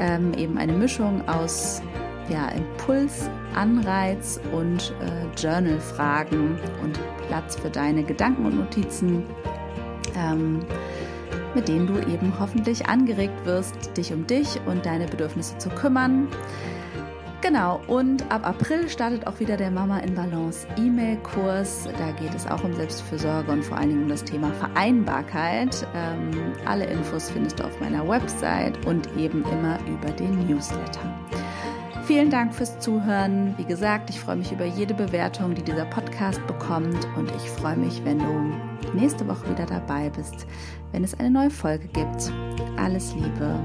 [0.00, 1.82] Ähm, eben eine Mischung aus
[2.28, 9.24] ja, Impuls, Anreiz und äh, Journal-Fragen und Platz für deine Gedanken und Notizen.
[10.16, 10.60] Ähm,
[11.54, 16.28] mit denen du eben hoffentlich angeregt wirst, dich um dich und deine Bedürfnisse zu kümmern.
[17.40, 21.88] Genau, und ab April startet auch wieder der Mama in Balance E-Mail-Kurs.
[21.96, 25.86] Da geht es auch um Selbstfürsorge und vor allen Dingen um das Thema Vereinbarkeit.
[25.94, 26.30] Ähm,
[26.66, 31.14] alle Infos findest du auf meiner Website und eben immer über den Newsletter.
[32.06, 33.54] Vielen Dank fürs Zuhören.
[33.56, 37.76] Wie gesagt, ich freue mich über jede Bewertung, die dieser Podcast bekommt und ich freue
[37.76, 38.52] mich, wenn du
[38.94, 40.46] nächste Woche wieder dabei bist,
[40.90, 42.32] wenn es eine neue Folge gibt.
[42.76, 43.60] Alles Liebe.